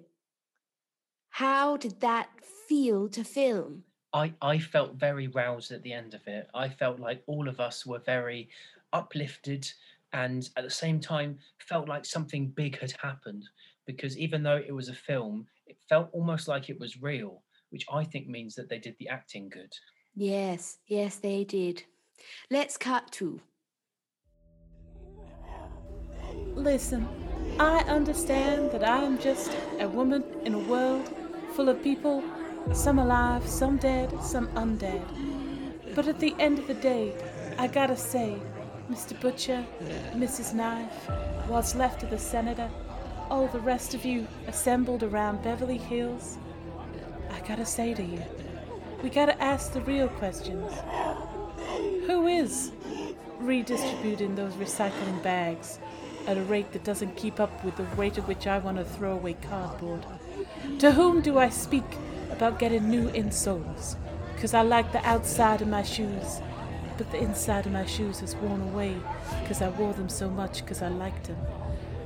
How 1.30 1.78
did 1.78 2.02
that 2.02 2.30
feel 2.68 3.10
to 3.10 3.24
film? 3.24 3.84
I, 4.14 4.34
I 4.42 4.60
felt 4.60 4.96
very 4.96 5.28
roused 5.28 5.72
at 5.72 5.84
the 5.84 5.94
end 5.94 6.14
of 6.14 6.26
it. 6.28 6.48
I 6.54 6.70
felt 6.70 7.00
like 7.00 7.22
all 7.28 7.48
of 7.48 7.60
us 7.60 7.86
were 7.86 8.00
very 8.00 8.50
uplifted 8.94 9.70
and 10.14 10.50
at 10.56 10.64
the 10.64 10.70
same 10.70 11.00
time 11.00 11.38
felt 11.58 11.90
like 11.90 12.06
something 12.06 12.48
big 12.48 12.80
had 12.80 12.94
happened 13.02 13.44
because 13.86 14.18
even 14.18 14.44
though 14.44 14.62
it 14.66 14.74
was 14.74 14.90
a 14.90 14.94
film, 14.94 15.46
it 15.68 15.78
felt 15.90 16.10
almost 16.14 16.48
like 16.48 16.70
it 16.70 16.80
was 16.80 17.02
real, 17.02 17.42
which 17.70 17.86
I 17.92 18.04
think 18.04 18.28
means 18.28 18.56
that 18.56 18.70
they 18.70 18.80
did 18.80 18.96
the 19.00 19.10
acting 19.10 19.50
good. 19.50 19.74
Yes, 20.16 20.78
yes, 20.88 21.18
they 21.18 21.44
did. 21.44 21.84
Let's 22.50 22.78
cut 22.78 23.12
to. 23.14 23.42
Listen, 26.54 27.08
I 27.60 27.80
understand 27.80 28.72
that 28.72 28.88
I 28.88 29.04
am 29.04 29.20
just 29.20 29.52
a 29.80 29.88
woman 29.88 30.24
in 30.46 30.54
a 30.54 30.60
world 30.60 31.14
full 31.54 31.70
of 31.70 31.84
people, 31.84 32.24
some 32.74 33.00
alive, 33.00 33.48
some 33.48 33.78
dead, 33.78 34.12
some 34.24 34.48
undead. 34.50 35.04
But 35.96 36.08
at 36.08 36.20
the 36.20 36.36
end 36.40 36.60
of 36.60 36.68
the 36.68 36.74
day, 36.74 37.14
I 37.58 37.68
gotta 37.68 37.96
say, 37.96 38.38
Mr. 38.92 39.20
Butcher, 39.20 39.66
Mrs. 40.14 40.54
Knife, 40.54 41.10
what's 41.48 41.76
left 41.76 42.04
of 42.04 42.10
the 42.10 42.20
Senator, 42.20 42.70
all 43.30 43.48
the 43.48 43.60
rest 43.60 43.94
of 43.94 44.06
you 44.06 44.28
assembled 44.48 45.04
around 45.04 45.42
Beverly 45.44 45.78
Hills, 45.78 46.38
I 47.32 47.48
gotta 47.48 47.66
say 47.66 47.94
to 47.94 48.04
you, 48.04 48.22
we 49.02 49.10
gotta 49.10 49.42
ask 49.42 49.74
the 49.74 49.82
real 49.82 50.08
questions. 50.08 50.72
Who 52.08 52.28
is 52.28 52.72
redistributing 53.40 54.36
those 54.36 54.54
recycling 54.54 55.22
bags 55.22 55.80
at 56.28 56.38
a 56.38 56.42
rate 56.42 56.72
that 56.72 56.84
doesn't 56.84 57.16
keep 57.16 57.40
up 57.40 57.64
with 57.64 57.76
the 57.76 57.84
rate 57.84 58.18
at 58.18 58.28
which 58.28 58.48
I 58.48 58.58
want 58.58 58.78
to 58.78 58.84
throw 58.84 59.14
away 59.14 59.36
cardboard? 59.50 60.06
To 60.80 60.92
whom 60.92 61.22
do 61.22 61.38
I 61.38 61.50
speak 61.50 61.84
about 62.32 62.60
getting 62.60 62.90
new 62.90 63.10
insoles? 63.10 63.96
Because 64.34 64.54
I 64.54 64.62
like 64.62 64.92
the 64.92 65.06
outside 65.08 65.62
of 65.62 65.68
my 65.68 65.84
shoes, 65.84 66.42
but 66.98 67.12
the 67.12 67.20
inside 67.20 67.66
of 67.66 67.72
my 67.72 67.86
shoes 67.86 68.20
has 68.20 68.36
worn 68.36 68.62
away 68.62 68.96
because 69.42 69.62
I 69.62 69.70
wore 69.70 69.94
them 69.94 70.10
so 70.10 70.30
much 70.30 70.62
because 70.62 70.82
I 70.82 70.90
liked 70.90 71.26
them. 71.26 71.38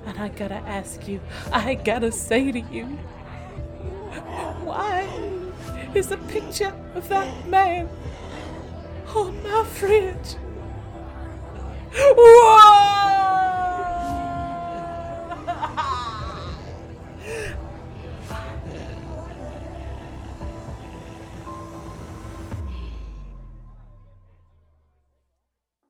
And 0.06 0.18
I 0.18 0.30
gotta 0.30 0.56
ask 0.56 1.08
you, 1.08 1.22
I 1.52 1.76
gotta 1.76 2.12
say 2.12 2.52
to 2.52 2.60
you, 2.60 2.86
why 4.64 5.08
is 5.94 6.12
a 6.12 6.18
picture 6.18 6.74
of 6.96 7.08
that 7.10 7.48
man 7.48 7.90
on 9.16 9.42
my 9.44 9.64
fridge? 9.64 10.36
Whoa! 11.92 12.59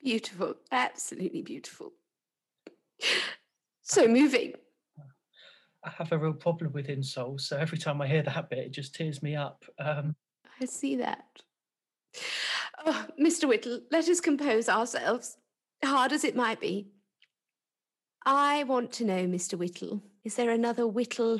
Beautiful, 0.09 0.55
absolutely 0.71 1.43
beautiful. 1.43 1.93
So 3.83 4.07
moving. 4.07 4.53
I 5.85 5.91
have 5.91 6.11
a 6.11 6.17
real 6.17 6.33
problem 6.33 6.71
with 6.71 6.87
insoles, 6.87 7.41
so 7.41 7.57
every 7.57 7.77
time 7.77 8.01
I 8.01 8.07
hear 8.07 8.23
that 8.23 8.49
bit, 8.49 8.57
it 8.57 8.71
just 8.71 8.95
tears 8.95 9.21
me 9.21 9.35
up. 9.35 9.65
Um, 9.77 10.15
I 10.59 10.65
see 10.65 10.95
that. 10.95 11.25
Oh, 12.83 13.05
Mr. 13.21 13.47
Whittle, 13.47 13.81
let 13.91 14.09
us 14.09 14.19
compose 14.19 14.67
ourselves, 14.67 15.37
hard 15.85 16.11
as 16.11 16.23
it 16.23 16.35
might 16.35 16.59
be. 16.59 16.87
I 18.25 18.63
want 18.63 18.91
to 18.93 19.05
know, 19.05 19.27
Mr. 19.27 19.59
Whittle, 19.59 20.01
is 20.23 20.33
there 20.37 20.49
another 20.49 20.87
Whittle 20.87 21.39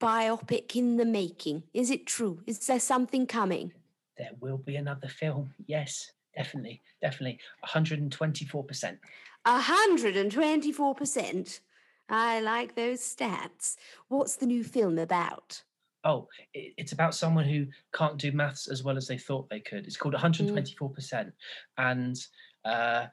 biopic 0.00 0.76
in 0.76 0.98
the 0.98 1.04
making? 1.04 1.64
Is 1.74 1.90
it 1.90 2.06
true? 2.06 2.42
Is 2.46 2.60
there 2.60 2.78
something 2.78 3.26
coming? 3.26 3.72
there 4.18 4.32
will 4.40 4.58
be 4.58 4.76
another 4.76 5.08
film. 5.08 5.54
Yes, 5.66 6.10
definitely, 6.38 6.80
definitely. 7.02 7.38
124%. 7.66 8.98
124%. 9.46 11.60
I 12.08 12.40
like 12.40 12.74
those 12.74 13.00
stats. 13.00 13.76
What's 14.08 14.36
the 14.36 14.46
new 14.46 14.64
film 14.64 14.98
about? 14.98 15.62
Oh, 16.04 16.28
it's 16.54 16.92
about 16.92 17.14
someone 17.14 17.44
who 17.44 17.66
can't 17.92 18.16
do 18.16 18.32
maths 18.32 18.68
as 18.68 18.82
well 18.82 18.96
as 18.96 19.06
they 19.06 19.18
thought 19.18 19.50
they 19.50 19.60
could. 19.60 19.86
It's 19.86 19.96
called 19.96 20.14
124%. 20.14 21.32
And 21.76 22.16
uh, 22.64 23.06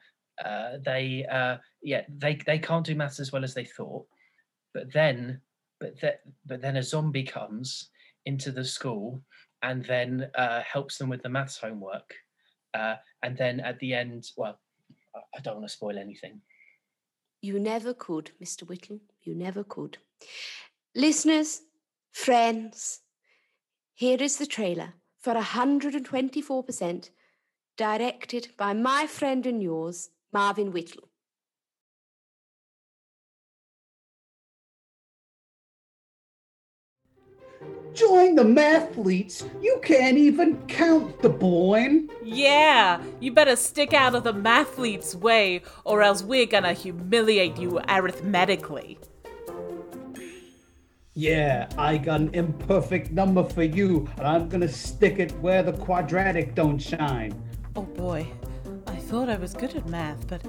uh, 0.44 0.72
they, 0.86 1.26
uh, 1.30 1.58
yeah, 1.82 2.04
they, 2.18 2.40
they 2.46 2.60
can't 2.60 2.86
do 2.86 2.96
maths 2.96 3.20
as 3.20 3.34
well 3.34 3.44
as 3.44 3.54
they 3.54 3.66
thought. 3.66 4.06
But 4.74 4.94
then, 4.94 5.42
but, 5.80 6.00
th- 6.00 6.20
but 6.46 6.62
then 6.62 6.78
a 6.78 6.84
zombie 6.84 7.24
comes 7.24 7.90
into 8.26 8.52
the 8.52 8.64
school 8.64 9.22
and 9.62 9.84
then 9.86 10.30
uh, 10.36 10.62
helps 10.62 10.98
them 10.98 11.10
with 11.10 11.24
the 11.24 11.30
maths 11.30 11.58
homework. 11.58 12.14
Uh, 12.76 12.96
and 13.24 13.38
then 13.38 13.60
at 13.60 13.80
the 13.80 13.94
end, 13.94 14.30
well, 14.38 14.60
I- 15.16 15.40
don't 15.42 15.56
want 15.56 15.68
to 15.68 15.74
spoil 15.74 15.98
anything. 15.98 16.42
You 17.42 17.60
never 17.60 17.94
could, 17.94 18.32
Mr. 18.44 18.68
Whittle. 18.68 19.00
You 19.22 19.34
never 19.36 19.64
could. 19.64 19.98
Listeners, 20.96 21.62
friends, 22.12 23.02
here 23.94 24.22
is 24.22 24.38
the 24.38 24.46
trailer 24.46 24.94
for 25.20 25.36
124%, 25.36 27.10
directed 27.78 28.50
by 28.58 28.74
my 28.74 29.08
friend 29.08 29.46
and 29.46 29.62
yours, 29.62 30.10
Marvin 30.34 30.72
Whittle. 30.72 31.10
Join 37.95 38.36
the 38.36 38.43
mathletes. 38.43 39.49
You 39.63 39.79
can't 39.81 40.17
even 40.17 40.58
count 40.67 41.21
the 41.21 41.29
boy. 41.29 42.01
Yeah, 42.21 43.01
you 43.21 43.31
better 43.31 43.55
stick 43.55 43.93
out 43.93 44.15
of 44.15 44.25
the 44.25 44.34
mathlete's 44.34 45.15
way, 45.15 45.62
or 45.86 46.01
else 46.01 46.21
we're 46.21 46.45
gonna 46.45 46.73
humiliate 46.73 47.58
you 47.58 47.79
arithmetically. 47.88 48.99
Yeah, 51.13 51.69
I 51.77 51.97
got 51.97 52.19
an 52.19 52.34
imperfect 52.34 53.12
number 53.12 53.45
for 53.45 53.63
you, 53.63 54.10
and 54.17 54.27
I'm 54.27 54.49
gonna 54.49 54.67
stick 54.67 55.19
it 55.19 55.31
where 55.39 55.63
the 55.63 55.71
quadratic 55.71 56.53
don't 56.53 56.77
shine. 56.77 57.34
Oh 57.77 57.84
boy, 57.84 58.27
I 58.88 58.97
thought 58.97 59.29
I 59.29 59.38
was 59.38 59.53
good 59.53 59.73
at 59.73 59.88
math, 59.88 60.27
but 60.27 60.41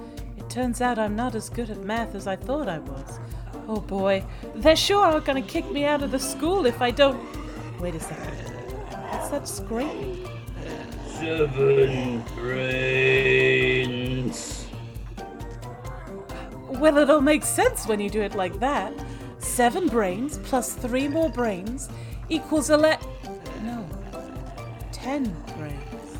turns 0.56 0.80
out 0.80 0.98
I'm 0.98 1.14
not 1.14 1.34
as 1.34 1.50
good 1.50 1.68
at 1.68 1.84
math 1.84 2.14
as 2.14 2.26
I 2.26 2.34
thought 2.34 2.66
I 2.66 2.78
was. 2.78 3.20
Oh 3.68 3.78
boy, 3.78 4.24
they're 4.54 4.74
sure 4.74 5.04
are 5.04 5.20
gonna 5.20 5.42
kick 5.42 5.70
me 5.70 5.84
out 5.84 6.02
of 6.02 6.12
the 6.12 6.18
school 6.18 6.64
if 6.64 6.80
I 6.80 6.90
don't. 6.90 7.22
Wait 7.78 7.94
a 7.94 8.00
second. 8.00 8.32
What's 9.10 9.28
that 9.28 9.46
scraping? 9.46 10.26
Seven 11.08 12.24
brains. 12.34 13.36
Well, 16.70 16.96
it'll 16.96 17.20
make 17.20 17.44
sense 17.44 17.86
when 17.86 18.00
you 18.00 18.08
do 18.08 18.22
it 18.22 18.34
like 18.34 18.58
that. 18.60 18.94
Seven 19.36 19.88
brains 19.88 20.38
plus 20.38 20.72
three 20.72 21.06
more 21.06 21.28
brains 21.28 21.90
equals 22.30 22.70
ele. 22.70 22.96
No. 23.62 23.86
Ten 24.90 25.36
brains. 25.58 26.16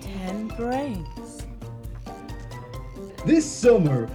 Ten 0.00 0.48
brains. 0.48 1.11
This 3.24 3.48
summer, 3.48 4.08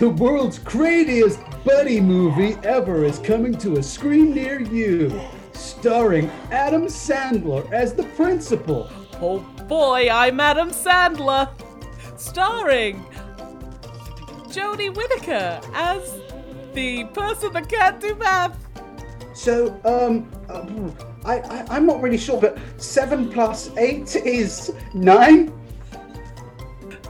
the 0.00 0.08
world's 0.08 0.58
craziest 0.58 1.38
buddy 1.64 2.00
movie 2.00 2.56
ever 2.64 3.04
is 3.04 3.20
coming 3.20 3.56
to 3.58 3.76
a 3.76 3.82
screen 3.82 4.34
near 4.34 4.60
you, 4.60 5.20
starring 5.52 6.28
Adam 6.50 6.86
Sandler 6.86 7.70
as 7.70 7.94
the 7.94 8.02
principal. 8.02 8.90
Oh 9.20 9.38
boy, 9.68 10.08
I'm 10.10 10.40
Adam 10.40 10.70
Sandler. 10.70 11.50
Starring 12.16 13.04
Jodie 14.48 14.92
Whittaker 14.92 15.60
as 15.72 16.12
the 16.74 17.04
person 17.14 17.52
that 17.52 17.68
can't 17.68 18.00
do 18.00 18.16
math. 18.16 18.58
So, 19.34 19.80
um, 19.84 20.28
uh, 20.48 20.66
I, 21.24 21.38
I, 21.38 21.76
I'm 21.76 21.86
not 21.86 22.02
really 22.02 22.18
sure, 22.18 22.40
but 22.40 22.58
seven 22.76 23.30
plus 23.30 23.70
eight 23.76 24.16
is 24.16 24.72
nine. 24.94 25.52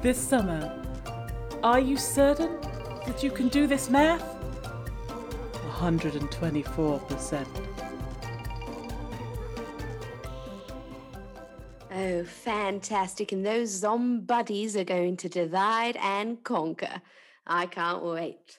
This 0.03 0.19
summer, 0.19 0.82
are 1.63 1.81
you 1.81 1.97
certain 1.97 2.61
that 3.07 3.23
you 3.23 3.31
can 3.31 3.49
do 3.49 3.67
this 3.67 3.89
math? 3.89 4.25
124%. 5.79 7.47
Oh, 11.95 12.25
fantastic. 12.25 13.33
And 13.33 13.45
those 13.45 13.83
zombuddies 13.83 14.77
are 14.77 14.85
going 14.85 15.17
to 15.19 15.29
divide 15.29 15.97
and 15.97 16.43
conquer. 16.43 17.03
I 17.47 17.67
can't 17.67 18.03
wait. 18.03 18.59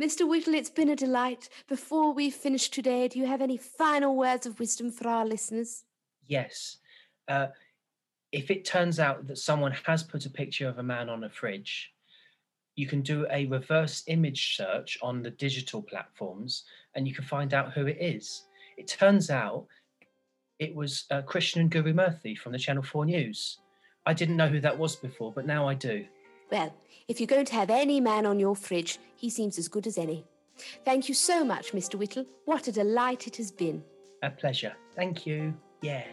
Mr. 0.00 0.28
Whittle, 0.28 0.54
it's 0.54 0.70
been 0.70 0.88
a 0.88 0.96
delight. 0.96 1.48
Before 1.68 2.12
we 2.12 2.30
finish 2.30 2.70
today, 2.70 3.08
do 3.08 3.18
you 3.18 3.26
have 3.26 3.42
any 3.42 3.56
final 3.56 4.16
words 4.16 4.46
of 4.46 4.58
wisdom 4.58 4.90
for 4.90 5.08
our 5.08 5.24
listeners? 5.26 5.84
Yes. 6.26 6.78
Uh, 7.28 7.48
if 8.32 8.50
it 8.50 8.64
turns 8.64 8.98
out 8.98 9.26
that 9.26 9.38
someone 9.38 9.72
has 9.84 10.02
put 10.02 10.26
a 10.26 10.30
picture 10.30 10.68
of 10.68 10.78
a 10.78 10.82
man 10.82 11.08
on 11.08 11.24
a 11.24 11.28
fridge, 11.28 11.91
you 12.74 12.86
can 12.86 13.02
do 13.02 13.26
a 13.30 13.46
reverse 13.46 14.02
image 14.06 14.56
search 14.56 14.98
on 15.02 15.22
the 15.22 15.30
digital 15.30 15.82
platforms 15.82 16.64
and 16.94 17.06
you 17.06 17.14
can 17.14 17.24
find 17.24 17.54
out 17.54 17.72
who 17.72 17.86
it 17.86 17.98
is. 18.00 18.44
It 18.76 18.88
turns 18.88 19.30
out 19.30 19.66
it 20.58 20.74
was 20.74 21.04
uh, 21.10 21.22
Krishnan 21.22 21.70
Guru 21.70 21.92
Murthy 21.92 22.36
from 22.36 22.52
the 22.52 22.58
Channel 22.58 22.82
4 22.82 23.04
News. 23.06 23.58
I 24.06 24.14
didn't 24.14 24.36
know 24.36 24.48
who 24.48 24.60
that 24.60 24.78
was 24.78 24.96
before, 24.96 25.32
but 25.32 25.46
now 25.46 25.68
I 25.68 25.74
do. 25.74 26.04
Well, 26.50 26.74
if 27.08 27.20
you're 27.20 27.26
going 27.26 27.46
to 27.46 27.54
have 27.54 27.70
any 27.70 28.00
man 28.00 28.26
on 28.26 28.38
your 28.38 28.56
fridge, 28.56 28.98
he 29.16 29.30
seems 29.30 29.58
as 29.58 29.68
good 29.68 29.86
as 29.86 29.98
any. 29.98 30.24
Thank 30.84 31.08
you 31.08 31.14
so 31.14 31.44
much, 31.44 31.72
Mr. 31.72 31.96
Whittle. 31.96 32.26
What 32.44 32.68
a 32.68 32.72
delight 32.72 33.26
it 33.26 33.36
has 33.36 33.50
been. 33.50 33.82
A 34.22 34.30
pleasure. 34.30 34.74
Thank 34.94 35.26
you. 35.26 35.54
Yeah. 35.80 36.04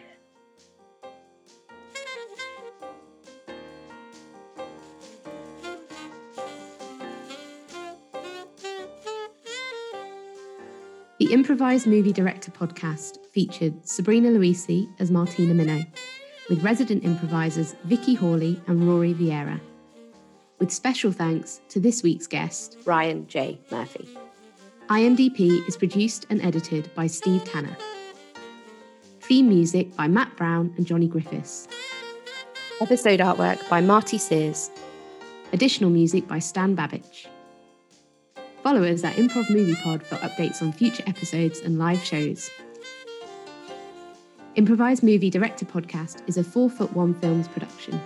The 11.30 11.36
Improvised 11.36 11.86
Movie 11.86 12.12
Director 12.12 12.50
podcast 12.50 13.24
featured 13.30 13.88
Sabrina 13.88 14.30
Luisi 14.30 14.90
as 14.98 15.12
Martina 15.12 15.54
Minow, 15.54 15.86
with 16.50 16.64
resident 16.64 17.04
improvisers 17.04 17.76
Vicky 17.84 18.16
Hawley 18.16 18.60
and 18.66 18.90
Rory 18.90 19.14
Vieira. 19.14 19.60
With 20.58 20.72
special 20.72 21.12
thanks 21.12 21.62
to 21.70 21.80
this 21.80 22.02
week's 22.02 22.26
guest, 22.26 22.80
Ryan 22.84 23.28
J. 23.28 23.62
Murphy. 23.70 24.10
IMDP 24.88 25.68
is 25.68 25.78
produced 25.78 26.26
and 26.32 26.42
edited 26.42 26.90
by 26.96 27.06
Steve 27.06 27.44
Tanner. 27.44 27.78
Theme 29.22 29.50
music 29.50 29.96
by 29.96 30.08
Matt 30.08 30.36
Brown 30.36 30.74
and 30.78 30.88
Johnny 30.88 31.08
Griffiths. 31.08 31.68
Episode 32.82 33.20
artwork 33.20 33.70
by 33.70 33.82
Marty 33.82 34.18
Sears. 34.18 34.72
Additional 35.54 35.92
music 35.92 36.28
by 36.28 36.40
Stan 36.40 36.76
Babich. 36.76 37.28
Follow 38.70 38.84
us 38.84 39.04
at 39.04 39.16
Improv 39.16 39.50
Movie 39.50 39.74
Pod 39.74 40.04
for 40.04 40.14
updates 40.18 40.62
on 40.62 40.72
future 40.72 41.02
episodes 41.08 41.60
and 41.60 41.80
live 41.80 42.04
shows. 42.04 42.52
Improvised 44.54 45.02
Movie 45.02 45.32
Director 45.32 45.66
Podcast 45.66 46.22
is 46.28 46.38
a 46.38 46.44
4 46.44 46.70
Foot 46.70 46.94
1 46.94 47.16
Films 47.16 47.48
production. 47.48 48.00